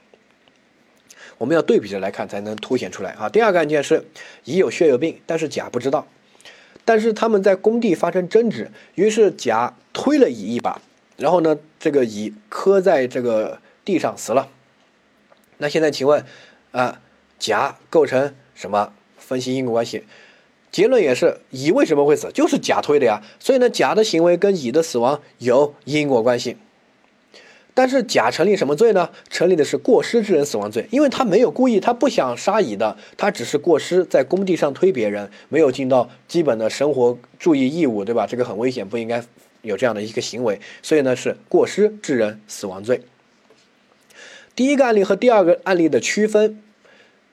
[1.38, 3.10] 我们要对比着来看才能凸显出来。
[3.12, 3.28] 啊。
[3.28, 4.04] 第二个案件是
[4.44, 6.06] 乙有血友病，但是甲不知道，
[6.84, 10.80] 但是他们在工地发生争执，于是甲推了乙一把，
[11.22, 14.48] 然后呢，这个乙磕在这个地上死了。
[15.58, 16.26] 那现在请问，
[16.72, 17.00] 啊，
[17.38, 18.92] 甲构成什么？
[19.16, 20.02] 分析因果关系。
[20.72, 23.22] 结论也是乙为什么会死，就是甲推的呀。
[23.38, 26.56] 所以呢，甲的行为跟乙的死亡有因果关系。
[27.72, 29.10] 但是甲成立什么罪呢？
[29.30, 38.26] 成立的是过失致人死亡罪，因为他没有故意，他不想杀乙的，他只是过失在工地上推别人，没有尽到基本的生活注意义务，对吧？
[38.26, 39.22] 这个很危险，不应该
[39.62, 43.00] 有这样的一个行为，所以呢是过失致人死亡罪。
[44.54, 46.62] 第一个案例和第二个案例的区分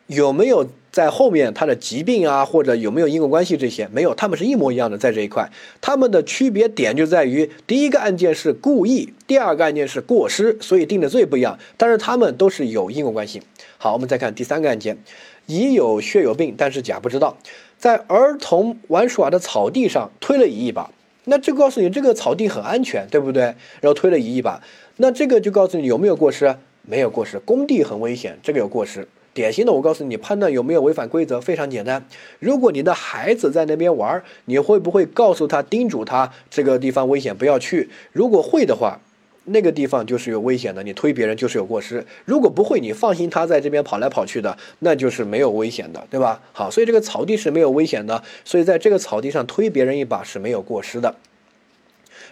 [0.07, 0.69] 有没有？
[0.91, 5.47] 在后面，他的疾病啊，或者有没有因果关系这些没有，他们是一模一样的，在这一块，
[5.81, 13.43] 他们的区别点就在于第一个案件是故意，第二个案件是过失，所以定的罪不一样，但是他们都是有因果关系。
[13.77, 14.97] 好，我们再看第三个案件，
[15.45, 17.37] 乙有血有病，但是甲不知道，
[17.77, 20.89] 在儿童玩耍的草地上推了乙一把，
[21.29, 23.43] 那这告诉你这个草地很安全，对不对？
[23.43, 24.61] 然后推了一亿吧，
[24.97, 26.55] 那这个就告诉你有没有过失？
[26.81, 29.07] 没有过失，工地很危险，这个有过失。
[29.31, 32.03] 典型的，我告诉你，判断有没有违反规则非常简单。
[32.39, 37.89] 如果你的孩子在那边玩，你会不会告诉他、叮嘱他这个地方危险，不要去？
[38.11, 38.99] 如果会的话，
[39.49, 42.05] 那个地方就是有危险的，你推别人就是有过失。
[42.25, 46.41] 如果不会，你放心他在这边跑来跑去的，那就是没有危险的，对吧？
[46.53, 51.15] 好，所以这个草地是没有危险的，所以在这个草地上推别人一把是没有过失的。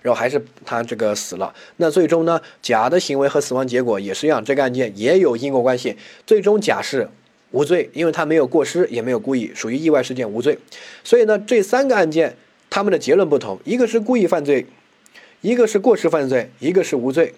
[0.04, 7.10] 然后还是他这个死了，那最终呢，甲的行为和死亡结果也是一样，这个案件也有因果关系，最终甲是
[7.52, 10.58] 无罪，因为他没有过失，也没有故意，属于意外事件无罪。
[11.04, 12.38] 所以呢，这三个案件
[12.70, 14.68] 他们的结论不同，一个是故意犯罪，
[15.42, 17.34] 一个是过失犯罪，一个是无罪，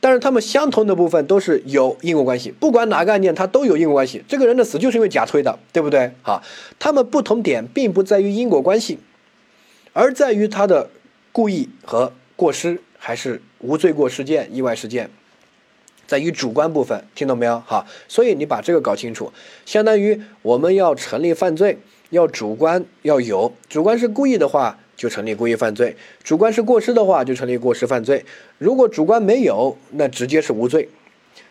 [0.00, 6.12] 但是他们相同的部分都是有因果关系，不管哪个案件它都有因果关系，这个人的死就是因为甲推的，对不对？
[6.22, 6.42] 好，
[6.78, 8.98] 他们不同点并不在于因果关系，
[9.92, 10.90] 而在于他的。
[11.32, 15.08] 故意和过失还是无罪过事件、意外事件，
[16.08, 17.62] 在于主观部分，听懂没有？
[17.64, 19.32] 好，所以你把这个搞清楚，
[19.64, 21.78] 相当于我们要成立犯罪，
[22.10, 28.22] 要主观要有，主观是故意的话，就成立故意犯罪；主观是过失的话，就成立过失犯罪。
[28.58, 30.90] 如果主观没有，那直接是无罪。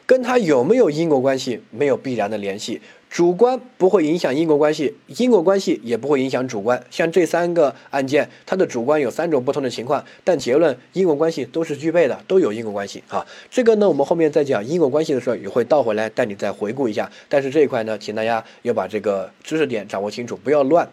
[0.06, 6.84] 跟他有没有因果关系没有必然的联系，主观不会影响因果关系，因果关系也不会影响主观。
[6.92, 13.04] 像这三个案件，它的主观有三种不同的情况，但结论因果关系都是具备的，都有因果关系。
[13.08, 17.12] 啊，这个呢，我们后面再讲因果关系的时候也会倒回来带你再回顾一下。
[17.28, 20.88] 但是这一块呢，请大家要把这个知识点掌握清楚，不要乱，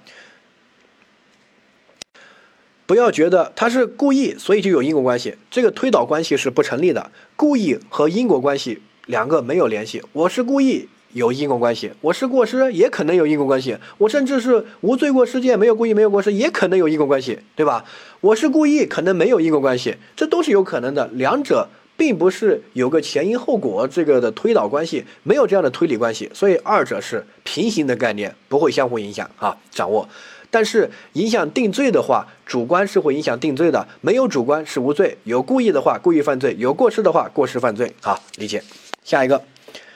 [2.86, 7.10] 不要觉得他是故意，所以就有因果关系，这个推导关系是不成立的。
[7.34, 8.80] 故意和因果关系。
[9.06, 17.84] 两个没有联系，我是故意有因果关系，我是过失也可能有因果关系，我甚至是无罪过事件，没有故意没有过失也可能有因果关系，对吧？
[18.20, 30.08] 我是故意可能没有因果关系，这都是有可能的，两者并不是有个前因后果这个的推导关系，没有这样的推理关系，所以二者是平行的概念，不会相互影响啊，掌握。
[30.50, 38.62] 但是影响定罪的话，主观是会影响定罪的，没有主观是无罪，有故意的话故意犯罪，有过失的话过失犯罪，好理解。
[39.04, 39.42] 下一个，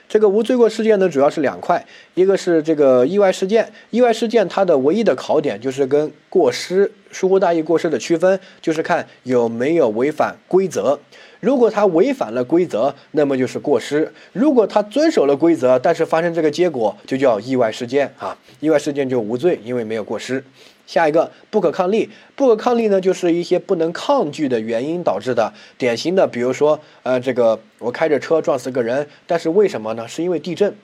[0.09, 1.85] 这个无罪过事件呢，主要是两块，
[2.15, 10.99] 一个是这个意外事件，意外事件它的唯一的考点就是跟过失、疏忽大意过失的区分，就是看有没有违反规则。
[11.40, 18.37] 如果他违反了规则，那么就是过失；如果他遵守了规则，但是发生这个结果，就叫意外事件啊。
[18.61, 20.44] 意外事件就无罪，因为没有过失。
[20.87, 25.53] 下一个不可抗力，不可抗力呢，就是一些不能抗拒的原因导致的。
[25.79, 30.07] 典型的，比如说，呃，这个我开着车撞死个人，但是为什么呢？
[30.09, 30.74] 是因为地震，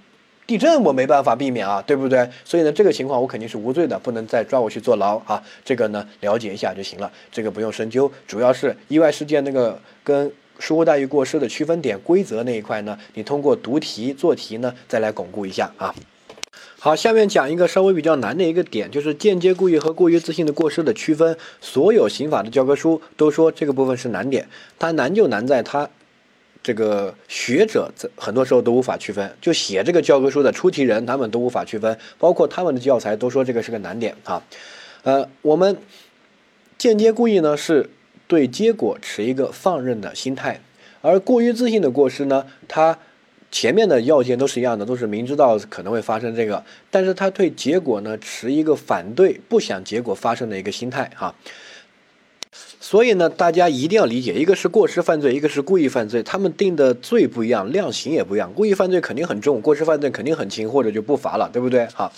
[0.47, 2.31] 地震我没办法避免啊，对不对？
[2.45, 5.43] 所以呢，这个情况我肯定是无罪的，不能再抓我去坐牢啊。
[5.65, 8.11] 这个呢，了解一下就行了，这个不用深究。
[8.29, 15.95] 主要是意外事件那个跟疏忽大意过失的区分点规则那一块呢，你通过读题做题呢，再来巩固一下啊。
[16.79, 21.37] 好，下面讲一个稍微比较难的一个点，就是间接故意和过于自信的过失的区分。
[21.61, 25.89] 所有刑法的教科书都说这个部分是难点，它难就难在它
[26.63, 34.43] 这个学者在很多时候都无法区分，就写这个教科书的出题人他们都无法区分，包括他们的教材都说这个是个难点啊。
[35.03, 35.79] 呃，我们
[36.79, 37.91] 间接故意呢是
[38.27, 40.61] 对结果持一个放任的心态，
[41.01, 42.99] 而过于自信的过失呢，他。
[43.49, 51.35] 前面的要件都是一样的，都是明知道可能会发生这个，但是他对结果呢持一个反对、不想结果发生的一个心态哈。
[52.81, 58.53] 所以呢，大家一定要理解，一个是过失犯罪，一个是故意犯罪，他们定的罪不一样，量刑也不一样。
[58.53, 61.87] 故意犯罪肯定很重，过失犯罪肯定很轻，或者就不罚了，对不对？
[61.95, 62.13] 哈。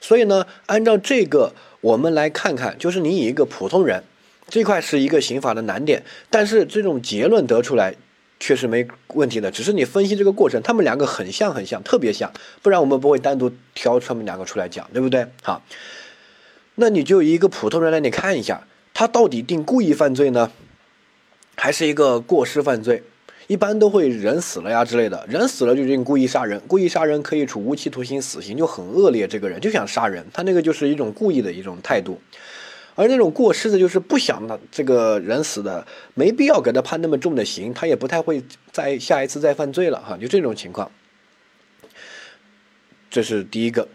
[0.00, 4.02] 所以呢，按照这个，我们来看看，就是你以一个普通人，
[4.48, 7.94] 这块是一个刑法的难点，但是这种结论得出来。
[8.40, 12.30] 确实没问题的，只是你分析这个过程，他们两个很像很像，特别像，
[12.60, 15.26] 不然我们不会单独挑他们两个出来讲，对不对？
[15.42, 15.62] 好，
[16.74, 20.50] 那你就一个普通人来，你看一下，他到底定故意犯罪呢，
[21.56, 23.02] 还是一个过失犯罪？
[23.46, 29.26] 一般都会人死了呀之类的，人死了就定故意杀人，故意杀人可以处无期徒刑、死刑，就很恶劣。
[29.26, 32.20] 这个人就想杀人，他那个就是一种故意的一种态度。
[32.94, 40.16] 而那种过失的，就是不想的这个人死的，没必要给他判那么重的刑，他也不太会再下一次再犯罪了哈。
[40.16, 40.90] 就这种情况，
[43.10, 43.88] 这是第一个。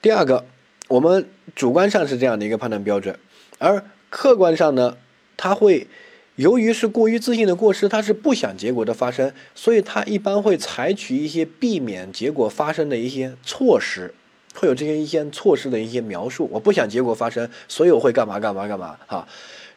[0.00, 0.46] 第二个，
[0.86, 3.18] 我们主观上是这样的一个判断标准，
[3.58, 4.96] 而客观上呢，
[5.36, 5.88] 他会
[6.36, 14.14] 由于是过于自信的过失，他是不想结果的发生，所以他一般会采取一些避免结果发生的一些措施。
[14.58, 19.28] 会有这些一些措施的一些描述，我不想结果发生，所以我会干嘛干嘛干嘛哈。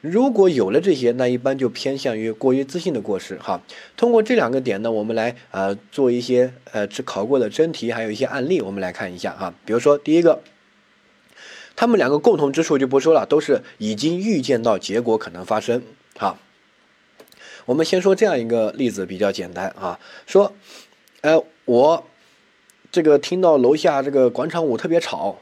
[0.01, 3.61] 如果有了这些，那一般就偏向于过于自信的过失哈。
[3.95, 9.53] 通过这两个点呢，我们来呃做一些呃只考过的真题，还有一些案例，我们来看一下哈。
[9.63, 10.41] 比如说第一个，
[11.75, 15.83] 他们两个共同之处就不说了，都是已经预见到结果可能发生
[16.17, 16.39] 哈。
[17.67, 20.53] 我们先说这样一个例子比较简单啊，说，
[21.21, 22.07] 呃我。
[22.91, 25.37] 这个听到楼下这个广场舞特别吵，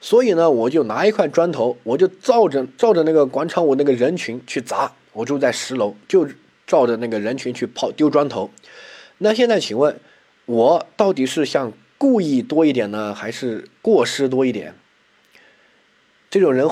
[0.00, 4.92] 所以呢，我就拿一块砖头，我就照着照着那个广场舞那个人群去砸。
[5.12, 6.28] 我住在十楼，就
[6.66, 8.50] 照着那个人群去抛丢砖头。
[9.18, 9.98] 那现在请问，
[10.46, 14.74] 我到底是想故意多一点呢，还是过失多一点？
[16.30, 16.68] 这种人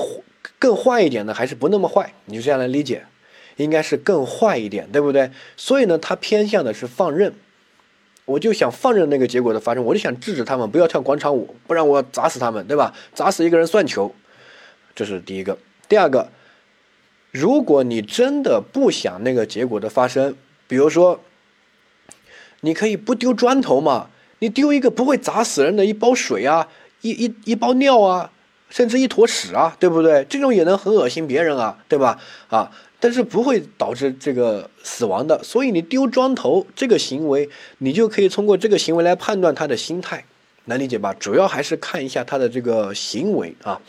[0.59, 2.13] 更坏一点呢，还是不那么坏？
[2.25, 3.05] 你就这样来理解，
[3.57, 5.31] 应该是更坏一点，对不对？
[5.57, 7.33] 所以呢，他偏向的是放任。
[8.25, 12.93] 我就想放任那个结果的发生，我就想制止他们不要跳广场舞，不然我砸死他们，对吧？
[13.13, 14.13] 砸死一个人算球，
[14.95, 15.57] 这是第一个。
[15.89, 16.29] 第二个，
[17.31, 20.35] 如果你真的不想那个结果的发生，
[20.67, 21.19] 比如说，
[22.61, 24.09] 你可以不丢砖头嘛，
[24.39, 26.69] 你丢一个不会砸死人的一包水啊，
[27.01, 28.31] 一一一包尿啊，
[28.69, 30.25] 甚至一坨屎啊，对不对？
[30.29, 32.19] 这种也能很恶心别人啊，对吧？
[32.47, 32.71] 啊。
[33.03, 37.49] 但是不会导致这个死亡的，所以你丢砖头这个行为，
[37.79, 40.23] 你就可以通过这个行为来判断他的心态，
[40.67, 41.13] 能理解吧？
[41.13, 43.81] 主要还是看一下他的这个行为啊。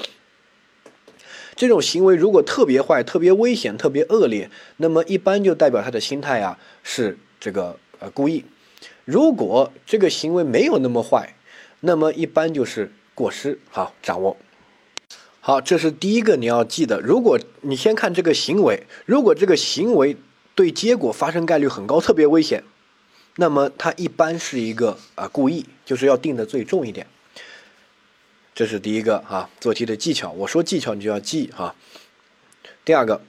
[1.55, 8.45] 这种行为如果特别坏、特别危险、特别恶劣，那么一般就代表他的心态啊是这个呃故意。
[9.05, 11.37] 如果这个行为没有那么坏，
[11.79, 13.61] 那么一般就是过失。
[13.71, 14.37] 好，掌握。
[15.47, 16.99] 好，这是第一个你要记得。
[17.01, 20.17] 如果你先看这个行为，如果这个行为
[20.55, 22.65] 对结果发生概率很高，特别危险，
[23.37, 27.07] 那么它一般是一个啊故意，就是要定的最重一点。
[28.55, 30.33] 这是第一个啊做题的技巧。
[30.33, 31.75] 我说技巧，你就要记哈。
[32.83, 33.21] 第二个。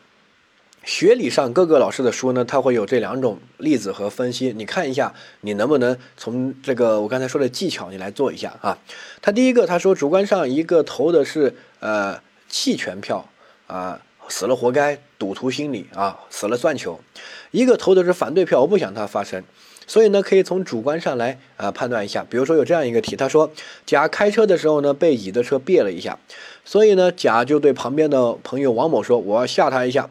[0.86, 5.12] 学理上各个老师的书呢，他会有这两种例子和分析，你看一下，
[5.42, 8.78] 你能不能从这个我刚才说的技巧，你来做一下啊？
[9.20, 13.28] 他第一个他说，主观上一个投的是呃弃权票
[13.66, 17.00] 啊，死了活该，赌徒心理啊，死了算球；
[17.50, 19.44] 一个投的是反对票，我不想它发生，
[19.88, 22.24] 所以呢，可以从主观上来啊判断一下。
[22.30, 23.52] 比如说有这样一个题，他说
[23.88, 26.20] 甲开车的时候呢，被乙的车别了一下，
[26.64, 30.08] 所以呢，甲就对旁边的朋友王某说，我要吓他一下。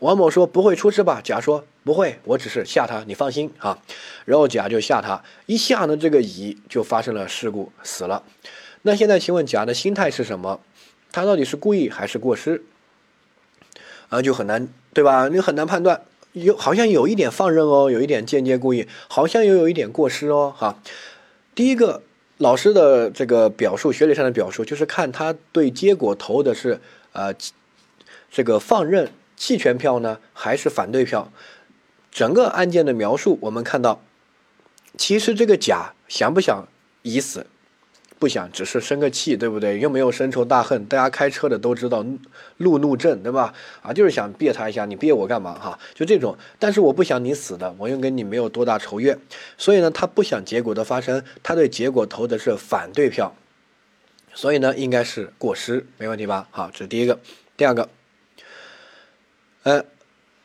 [0.00, 3.78] 王某说：“不会出事吧？”甲说：“不会，我只是吓他，你放心啊。”
[4.26, 8.22] 然后甲就吓他，一吓呢，这个乙就发生了事故，死了。
[8.82, 10.60] 那现在请问甲的心态是什么？
[11.10, 12.62] 他到底是故意还是过失？
[14.10, 15.28] 啊，就很难，对吧？
[15.28, 20.54] 你很难判断，有好像有一点放任哦，有一点间接故意，好像又有一点过失哦。
[20.54, 20.78] 哈，
[21.54, 22.02] 第一个
[22.36, 26.78] 老师的这个表述，学理上的表述，就是看他对结果投的是
[27.12, 27.32] 呃
[28.30, 29.10] 这个放任。
[29.36, 31.30] 弃权票呢，还是反对票？
[32.10, 34.00] 整个案件的描述，我们看到，
[34.96, 36.66] 其实这个甲想不想
[37.02, 37.46] 已死？
[38.18, 39.78] 不想，只是生个气，对不对？
[39.78, 40.86] 又没有深仇大恨。
[40.86, 42.02] 大家开车的都知道，
[42.56, 43.52] 路怒症，对吧？
[43.82, 45.52] 啊，就是想别他一下，你别我干嘛？
[45.52, 46.34] 哈，就这种。
[46.58, 49.18] 但是我不想你死的，我又跟你没有多大仇怨，
[49.58, 53.36] 所以呢，他不想结果的发生，他对结果投的是反对票，
[54.32, 56.48] 所以呢，应该是过失，没问题吧？
[56.50, 57.20] 好，这是第一个，
[57.54, 57.86] 第二个。
[59.66, 59.84] 呃，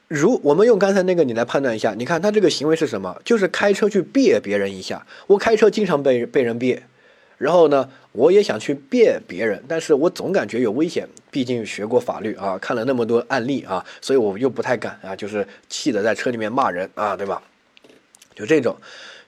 [0.07, 3.21] 如我们用刚才那个你来判断一下，你看他这个行为是什么？
[3.23, 5.05] 就是开车去别别人一下。
[5.27, 6.81] 我开车经常被被人别，
[7.37, 11.07] 然后呢，我也想去别别人，但是我总感觉有危险。
[11.29, 17.39] 毕竟学过法律啊，看了那么多案例啊，所以我又不太敢啊，就是气的在车里面骂人啊，对吧？
[18.33, 18.75] 就这种。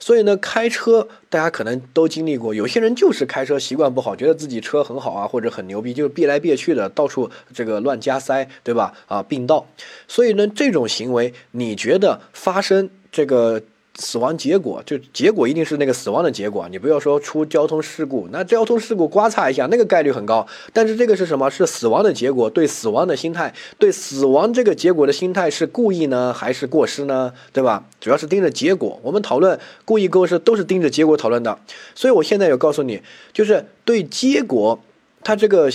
[0.05, 8.93] 所以呢，开车大家可能都经历过，有些人就是开车习惯不好，觉得自己车很好啊，或者很牛逼，就是别来别去的，到处这个乱加塞，对吧？
[9.07, 9.65] 啊，并道。
[10.05, 13.61] 所以呢，这种行为，你觉得发生这个
[13.95, 20.47] 死亡结果就结果一定是那个死亡的结果，你不要说出交通事故，那交通事故刮擦一下，那个概率很高。
[20.73, 21.47] 但是这个是什么？
[21.51, 27.31] 是死亡的结果，对死亡的心态，对死亡这个结果的心态是故意呢，还是过失呢？
[27.51, 27.85] 对吧？
[28.01, 28.99] 主要是盯着结果。
[29.03, 31.59] 我们讨论故意过失都是盯着结果讨论的。
[31.93, 34.81] 所以我现在有告诉你，就是对结果，
[35.23, 35.71] 他这个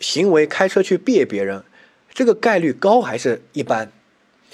[0.00, 1.62] 行为开车去别别人，
[2.12, 3.92] 这个概率高还是一般？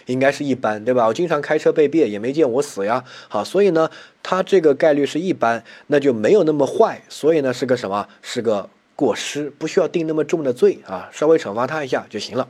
[0.05, 1.07] 应该是一般，对吧？
[1.07, 3.03] 我经常开车被别，也没见我死呀。
[3.29, 3.91] 好，所以呢，
[4.23, 7.03] 他这个概率是一般，那就没有那么坏。
[7.09, 8.09] 所以呢，是个什么？
[8.23, 12.49] 是个过失，不需要定那么重的罪啊，稍微惩罚他一下就行了。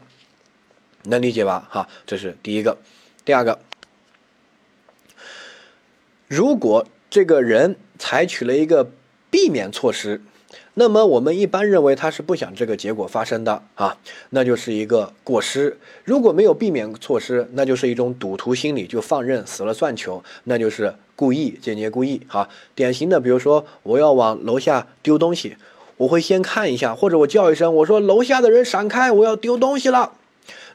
[1.05, 1.67] 能理解吧？
[1.71, 2.77] 哈，这是第一个。
[3.25, 3.61] 第二个，
[6.29, 8.91] 如果这个人采取了一个
[9.31, 10.21] 避免措施。
[10.79, 13.97] 那么我们一般认为他是不想这个结果发生的啊，
[14.29, 15.79] 那就是一个过失。
[16.05, 22.21] 如果没有避免措施，那就是一种赌徒心理，就放任死了算球，那就是故意，间接故意。
[22.29, 25.57] 哈，典型的，比如说我要往楼下丢东西，
[25.97, 30.13] 我会先看一下，或者我叫一声，我说楼下的人闪开，我要丢东西了。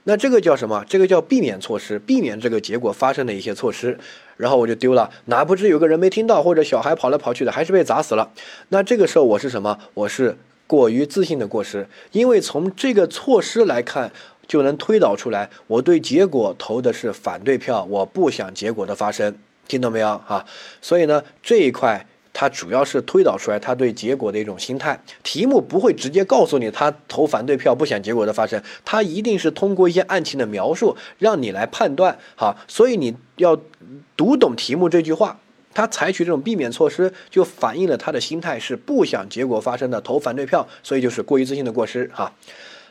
[0.03, 0.83] 那这个叫什么？
[0.89, 3.97] 这个叫避免措施，避免这个结果发生的一些措施。
[4.37, 8.31] 然后我就丢了，哪不知有个人没听到，或者小孩跑来跑去的，还是被砸死了。
[8.69, 9.77] 那这个时候我是什么？
[9.93, 10.35] 我是
[10.65, 14.11] 过于自信的过失，因为从这个措施来看，
[14.47, 19.35] 就能推导出来，我对结果投的是反对票，我不想结果的发生，
[19.67, 20.43] 听懂没有啊？
[20.81, 22.07] 所以呢，这一块。
[22.33, 25.01] 他主要是推导出来他对结果的一种心态。
[25.23, 32.17] 题目不会直接告诉你他投反对票不想结果的发生，他一定是通过一些案情的描述让你来判断。
[32.35, 33.59] 好，所以你要
[34.15, 35.39] 读懂题目这句话，
[35.73, 42.09] 他采取这种避免措施，就反映了他的心态是不想结果发生的，投反对票，所以就是过于自信的过失。
[42.13, 42.33] 哈，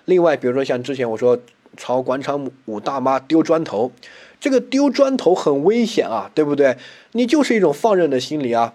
[0.04, 1.38] 另外比如说像之前我说
[1.76, 3.90] 朝广场舞大妈丢砖头，
[4.38, 6.76] 这个丢砖头很危险啊，对不对？
[7.12, 8.74] 你就是一种放任的心理啊。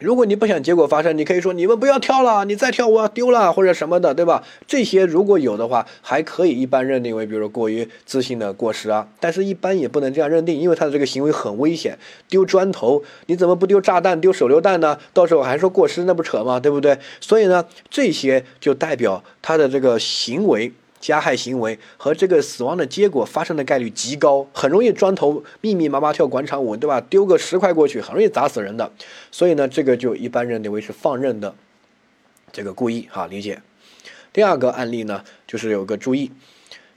[0.00, 4.42] 如果你不想结果发生，你可以说你们不要跳了，你再跳我要丢了或者什么的，对吧？
[4.66, 9.06] 这些如果有的话，还可以一般认定为，比如说过于自信的过失啊。
[9.20, 11.96] 但是，一般也不能这样认定，因为他的这个行为很危险。
[12.28, 14.98] 丢砖头，你怎么不丢炸弹、丢手榴弹呢？
[15.12, 16.58] 到时候还说过失，那不扯吗？
[16.58, 16.98] 对不对？
[17.20, 20.72] 所以呢，这些就代表他的这个行为。
[21.04, 26.98] 加害行为和这个死亡的结果发生的概率极高，很容易砖头密密麻麻跳广场舞，对吧？
[26.98, 28.90] 丢个十块过去，很容易砸死人的。
[29.30, 31.54] 所以呢，这个就一般认定为是放任的
[32.50, 33.60] 这个故意哈，理解。
[34.32, 36.32] 第二个案例呢，就是有个注意，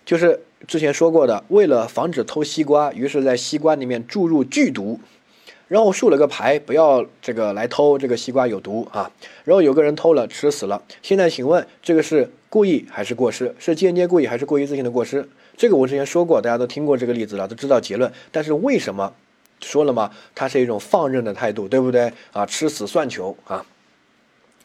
[0.05, 5.01] 就是之前说过的，为了防止偷西瓜，于是在西瓜里面注入剧毒。
[5.67, 9.11] 然后竖了个牌，不要这个来偷，这个西瓜有毒啊。
[9.43, 10.81] 然后有个人偷了，吃死了。
[11.01, 13.53] 现在请问，这个是故意还是过失？
[13.59, 15.27] 是间接故意还是过于自信的过失？
[15.57, 18.11] 这个我之前说过，大家都听过这个例子了，都知道结论。
[18.31, 19.13] 但是为什么
[19.59, 20.11] 说了吗？
[20.33, 22.45] 它是一种放任的态度，对不对啊？
[22.45, 23.65] 吃死算球啊。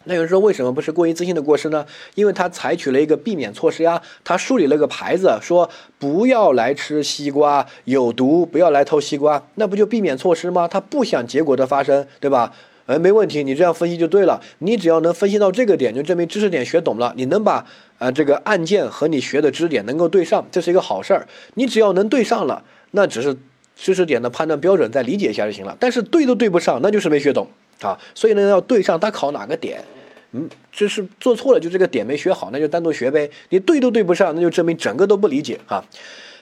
[0.04, 1.86] 那有人说，为什么不是过于自信的过失呢？
[2.16, 10.66] 因为他采取了一个避免措施呀，他树立了个牌子，说不要来吃西瓜，有毒，不要来偷西瓜，那不就避免措施吗？
[10.66, 12.52] 他不想结果的发生，对吧？
[12.86, 14.42] 哎，没问题，你这样分析就对了。
[14.58, 17.12] 你只要能分析到这个点，就证明知识点学懂了。
[17.16, 17.64] 你能把
[17.98, 21.26] 呃这个案件和你学的知识点能够对上，这是一个好事儿。
[21.54, 23.36] 你只要能对上了，那只是
[23.76, 25.76] 知识点的判断标准，再理解一下就行了。
[25.78, 27.46] 但是对都对不上，那就是没学懂。
[27.80, 29.82] 啊，所以呢，要对上他考哪个点，
[30.30, 33.28] 嗯，就是做错了，就这个点没学好，那就单独学呗。
[33.48, 35.84] 你对都对不上，那就证明整个都不理解啊。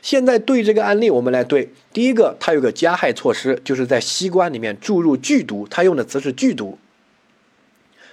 [0.02, 6.78] 现在对这个案例，我们来对第一个，它有个加害措施，就是在西瓜里面注入剧毒，它用的词是剧毒，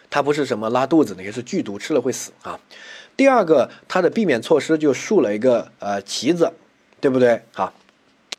[0.09, 2.59] 它不是什么拉肚子那些是剧毒，吃了会死啊。
[3.15, 6.51] 第二个，它的避免措施就竖了一个呃旗子，
[6.99, 7.41] 对不对？
[7.55, 7.73] 啊，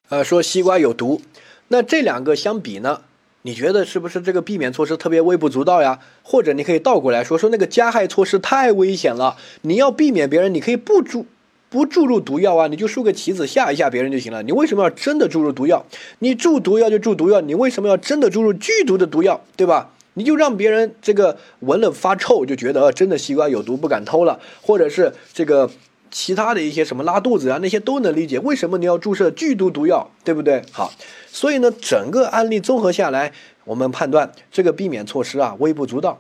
[0.09, 1.21] 呃，说西瓜有毒，
[1.69, 3.03] 那这两个相比呢？
[3.43, 6.01] 你觉得是不是这个避免措施特别微不足道呀？
[6.23, 9.37] 或者你可以倒过来说，说那个加害措施太危险了。
[9.63, 11.25] 你要避免别人，你可以不注
[11.69, 14.43] 不注入毒药啊，你就竖个旗子吓一吓别人就行了。
[14.43, 15.85] 你为什么要真的注入毒药？
[16.21, 19.41] 你注毒药就注毒药，你为什么要真的注入剧毒的毒药？
[19.57, 19.91] 对吧？
[20.15, 25.71] 你就让别人这个闻了发臭，就觉得真的西瓜有毒，不敢偷了，或者是这个。
[26.11, 28.39] 其他的一些什么拉肚子啊，那些都能理解。
[28.39, 30.63] 为什么你要注射剧毒毒药，对不对？
[30.73, 30.91] 好，
[31.31, 33.35] 所以呢，整个案例综合下来，
[33.67, 36.19] 我们判断这个避免措施啊微不足道。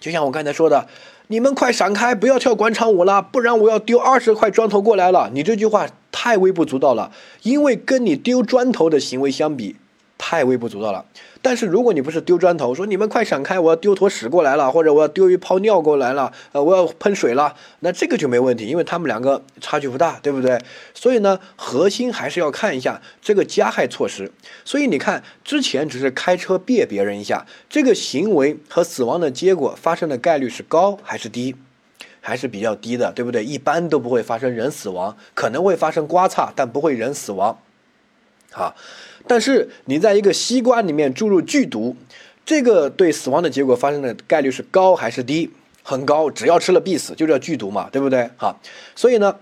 [0.00, 0.88] 就像我刚才说的，
[1.28, 5.28] 你们快闪开，不要跳广场舞了，不然我要丢二十块砖头过来了。
[5.32, 7.10] 你这句话太微不足道了，
[7.42, 9.74] 因为跟你丢砖头的行为相比，
[10.18, 11.04] 太微不足道了。
[11.42, 20.60] 但是如果你不是丢砖头，说你们快闪开，我要丢坨屎过来了，或者我要丢一泡尿过来了，呃，我要喷水了，那这个就没问题，因为他们两个差距不大，对不对？
[20.92, 24.32] 所以呢，核心还是要看一下这个加害措施。
[24.64, 31.54] 所以你看，之前只是开车别别人一下，这个行为和死亡的结果发生的概率是高还是低？
[32.20, 33.44] 还是比较低的，对不对？
[33.44, 37.56] 一般都不会发生人死亡，可能会发生刮擦，但不会人死亡。
[38.52, 38.74] 啊，
[39.26, 41.96] 但是你在一个西瓜里面注入剧毒，
[42.44, 45.50] 这个对死亡的结果发生的概率是高还是低？
[45.82, 48.28] 很高，只要吃了必死，就叫剧毒嘛，对不对？
[48.36, 48.56] 哈，
[48.96, 49.36] 所以呢，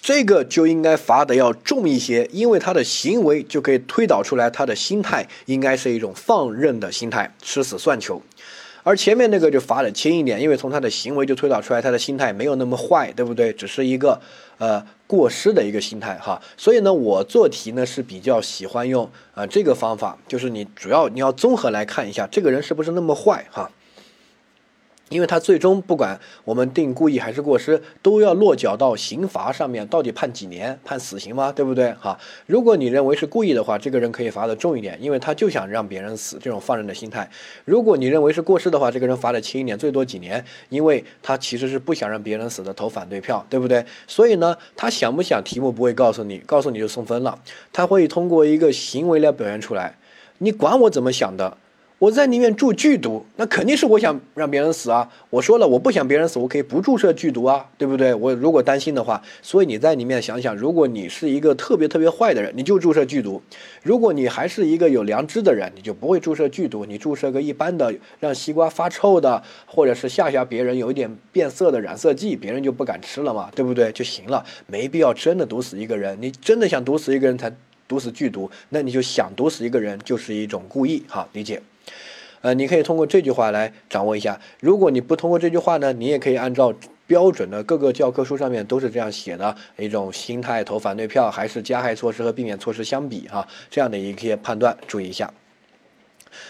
[0.00, 8.22] 这个就应该罚的要重一些，因为他的行为就可以推导出来他的心态应该是一种放任的心态，吃死算球。
[8.82, 13.52] 而前面那个就罚的轻一点，因为从他的行为就推导出来他的心态没有那么坏，对不对？
[13.52, 14.18] 只是一个
[14.58, 16.40] 呃过失的一个心态哈。
[16.56, 23.70] 所以呢，我做题呢是比较喜欢用啊这个方法，就是你主要你要综合来看一下这个人是不是那么坏哈。
[25.10, 31.52] 因为他最终不管我们定故意还是过失，都要落脚到刑罚上面，到底判几年，判死刑吗？
[31.52, 31.92] 对不对？
[32.00, 37.28] 哈，如果你认为是故意的话，这个人可以罚的重一点，因为他就想让别人死，这种放任的心态。
[37.64, 43.84] 如果你认为是过失的话，这个人罚的轻一点，最多几年，因为他其实是不想让别人死的，投反对票，对不对？
[44.06, 47.38] 所以呢，他想不想题目不会告诉你，告诉你就送分了，
[47.72, 49.96] 他会通过一个行为来表现出来，
[50.38, 51.58] 你管我怎么想的。
[52.04, 55.10] 我在里面注剧毒，那肯定是我想让别人死啊！
[55.30, 58.12] 我说了，我不想别人死，我可以不注射剧毒啊，对不对？
[58.14, 63.40] 我如果担心的话，所以你在里面想想，如果你是一个特别特别坏的人，你就注射剧毒；
[63.82, 73.90] 如果你还是一个有良知的人，你就不会注射剧毒，你注射个一般的让西瓜发臭的，或者是吓吓别人有一点变色的染色剂，别人就不敢吃了嘛，对不对？
[73.92, 76.18] 就行了，没必要真的毒死一个人。
[76.20, 77.50] 你真的想毒死一个人才
[77.88, 81.62] 毒死剧毒，那你就想毒死一个人就是一种故意，好理解。
[82.44, 84.38] 呃，你可以通过这句话来掌握一下。
[84.60, 86.74] 如果你不通过这句话呢，你也可以按照
[87.06, 95.32] 标准的各个教科书上面都是这样写的一种心态投反对票，还是加害措施和避免措施相比哈，这样的一些判断注意一下。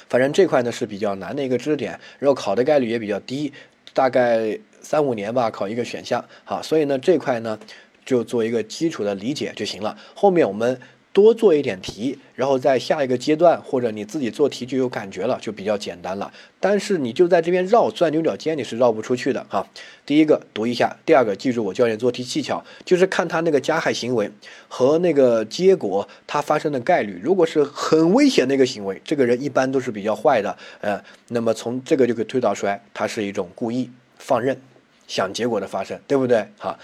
[0.09, 3.53] 反正这块呢是比较难的一个知识点，然后考的概率也比较低，
[3.93, 6.25] 大概三五年吧考一个选项。
[6.43, 7.57] 好，所以呢这块呢
[8.05, 9.97] 就做一个基础的理解就行了。
[10.17, 10.81] 后面我们。
[11.15, 16.31] 多做一点题，然后在下一个阶段，或者你自己做题就有感觉了，就比较简单了。
[16.59, 19.65] 但是你就在这边绕钻牛角尖，你是绕不出去的哈。
[20.05, 24.29] 第一个读一下，第二个记住我教你做题技巧，就是看他那个加害行为
[24.67, 27.21] 和那个结果它发生的概率。
[27.23, 33.89] 如果是很危险的一个行为，这个人一般都是比较坏的，呃，那么从这个就可以推导出来，他是一种故意
[34.19, 34.61] 放任，
[35.07, 36.45] 想结果的发生，对不对？
[36.59, 36.77] 哈，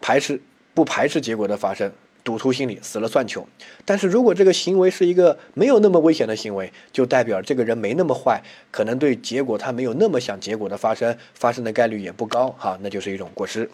[0.00, 0.40] 排斥
[0.72, 1.92] 不排斥结果的发生。
[2.26, 3.46] 赌徒心理死了算球，
[3.84, 13.70] 但是如果这个行为是一个没有那么危险的行为，就代表这个人没那么坏，可能对结果他没有那么想结果的发生，发生的概率也不高哈，那就是一种过失。